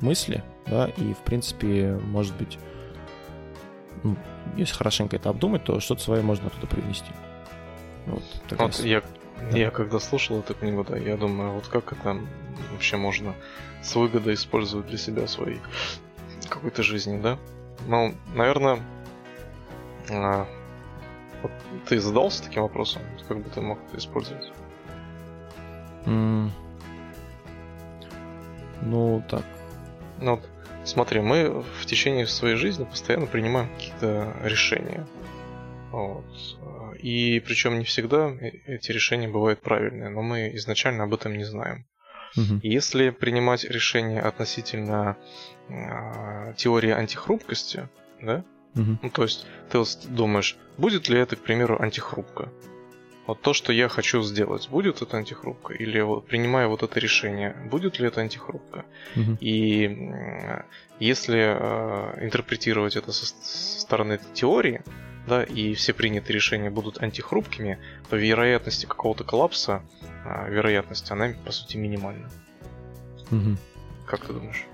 [0.00, 2.58] мысли, да, и, в принципе, может быть,
[4.02, 4.16] ну,
[4.56, 7.10] если хорошенько это обдумать, то что-то свое можно туда привнести.
[8.06, 9.02] Вот, вот я,
[9.50, 9.58] да.
[9.58, 12.18] я когда слушал эту книгу, да, я думаю, вот как это
[12.72, 13.34] вообще можно
[13.82, 15.60] с выгодой использовать для себя своей
[16.48, 17.38] какой-то жизни, да?
[17.86, 18.80] Ну, наверное,
[20.10, 20.46] а,
[21.88, 23.02] ты задался таким вопросом?
[23.28, 24.52] Как бы ты мог это использовать?
[26.06, 26.50] Mm.
[28.82, 29.44] Ну, так.
[30.20, 30.48] Ну, вот,
[30.84, 35.06] смотри, мы в течение своей жизни постоянно принимаем какие-то решения.
[35.90, 36.24] Вот.
[36.98, 41.44] И причем не всегда э, эти решения бывают правильные, но мы изначально об этом не
[41.44, 41.86] знаем.
[42.36, 42.60] Угу.
[42.62, 45.16] Если принимать решение относительно
[45.68, 47.88] э, теории антихрупкости,
[48.22, 48.98] да, угу.
[49.02, 52.48] ну, то есть ты думаешь, будет ли это, к примеру, антихрупко?
[53.26, 55.74] Вот то, что я хочу сделать, будет это антихрупко?
[55.74, 58.84] Или вот принимая вот это решение, будет ли это антихрупко?
[59.14, 59.38] Угу.
[59.40, 60.18] И
[60.98, 64.82] если э, интерпретировать это со, со стороны этой теории,
[65.26, 67.78] да, и все принятые решения будут антихрупкими,
[68.10, 69.82] то вероятности какого-то коллапса,
[70.24, 72.28] э, вероятность, она по сути минимальна.
[73.30, 73.56] Угу.
[74.06, 74.64] Как ты думаешь?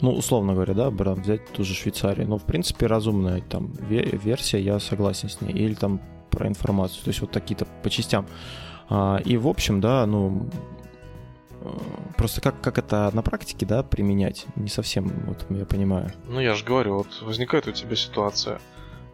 [0.00, 2.28] Ну, условно говоря, да, брат, взять ту же Швейцарию.
[2.28, 5.52] Ну, в принципе, разумная там версия, я согласен с ней.
[5.52, 7.04] Или там про информацию.
[7.04, 8.26] То есть вот такие-то по частям.
[8.88, 10.48] А, и в общем, да, ну,
[11.60, 11.68] э,
[12.16, 16.10] просто как, как это на практике, да, применять, не совсем, вот я понимаю.
[16.26, 18.60] Ну, я же говорю, вот возникает у тебя ситуация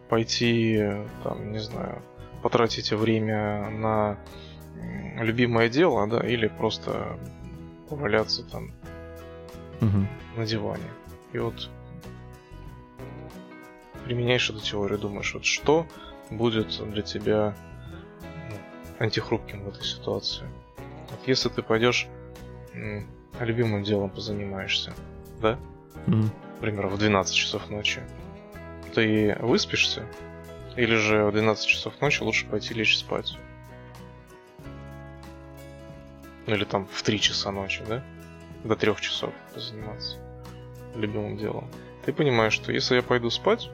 [0.09, 0.81] пойти,
[1.23, 2.01] там, не знаю,
[2.41, 4.17] потратить время на
[5.19, 7.19] любимое дело, да, или просто
[7.89, 8.71] поваляться там
[9.81, 10.07] угу.
[10.35, 10.89] на диване.
[11.33, 11.69] И вот
[14.05, 15.85] применяешь эту теорию, думаешь, вот что
[16.29, 17.55] будет для тебя
[18.49, 20.47] ну, антихрупким в этой ситуации.
[21.09, 22.07] Вот если ты пойдешь
[23.39, 24.93] любимым делом позанимаешься,
[25.41, 25.59] да?
[26.07, 26.29] Mm.
[26.55, 28.01] Например, в 12 часов ночи.
[28.95, 30.05] Ты выспишься?
[30.75, 33.37] Или же в 12 часов ночи лучше пойти лечь спать?
[36.45, 38.03] Ну или там в 3 часа ночи, да?
[38.63, 40.17] До 3 часов позаниматься
[40.95, 41.69] любимым делом.
[42.05, 43.69] Ты понимаешь, что если я пойду спать,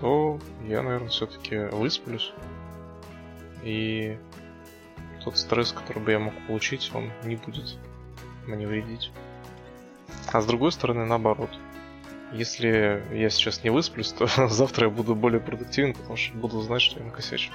[0.00, 2.32] то я, наверное, все-таки высплюсь.
[3.62, 4.18] И
[5.24, 7.76] тот стресс, который бы я мог получить, он не будет
[8.46, 9.10] мне вредить.
[10.32, 11.50] А с другой стороны, наоборот.
[12.32, 16.82] Если я сейчас не высплюсь, то завтра я буду более продуктивен, потому что буду знать,
[16.82, 17.52] что я накосячил.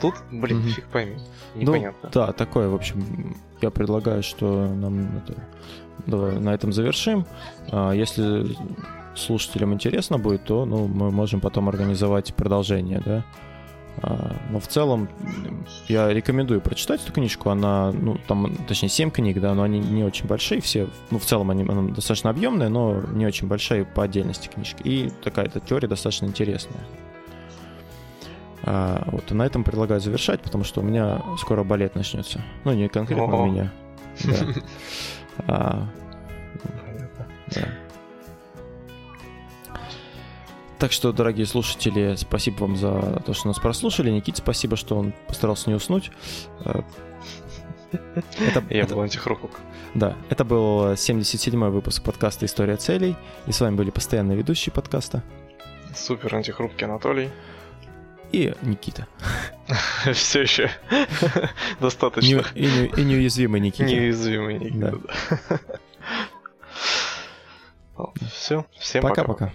[0.00, 0.70] Тут, блин, mm-hmm.
[0.70, 1.16] фиг пойми.
[1.54, 1.98] Ну, Непонятно.
[2.02, 5.34] Ну, да, такое, в общем, я предлагаю, что нам это...
[6.06, 7.26] Давай на этом завершим.
[7.70, 8.56] А, если
[9.16, 13.24] слушателям интересно будет, то ну, мы можем потом организовать продолжение, да.
[14.02, 15.08] А, но в целом
[15.88, 17.50] я рекомендую прочитать эту книжку.
[17.50, 20.88] Она, ну, там, точнее, 7 книг, да, но они не очень большие все.
[21.10, 24.82] Ну, в целом они она достаточно объемная, но не очень большая по отдельности книжки.
[24.82, 26.80] И такая эта теория достаточно интересная.
[28.62, 32.42] А, вот, и на этом предлагаю завершать, потому что у меня скоро балет начнется.
[32.64, 33.42] Ну, не конкретно О-о.
[33.42, 33.72] у меня.
[34.24, 34.34] Да.
[35.46, 35.86] А,
[37.54, 37.68] да.
[40.78, 44.10] Так что, дорогие слушатели, спасибо вам за то, что нас прослушали.
[44.10, 46.12] Никите спасибо, что он постарался не уснуть.
[46.64, 46.82] Э,
[47.92, 49.50] это, Я это, был антихрупок.
[49.94, 53.16] Да, это был 77-й выпуск подкаста «История целей».
[53.48, 55.24] И с вами были постоянные ведущие подкаста.
[55.96, 57.30] Супер антихрупкий Анатолий.
[58.30, 59.08] И Никита.
[60.12, 60.70] Все еще
[61.80, 62.44] достаточно.
[62.54, 63.84] И, не, и неуязвимый Никита.
[63.84, 64.94] Неуязвимый Никита,
[67.96, 68.06] да.
[68.32, 69.50] Все, всем пока-пока.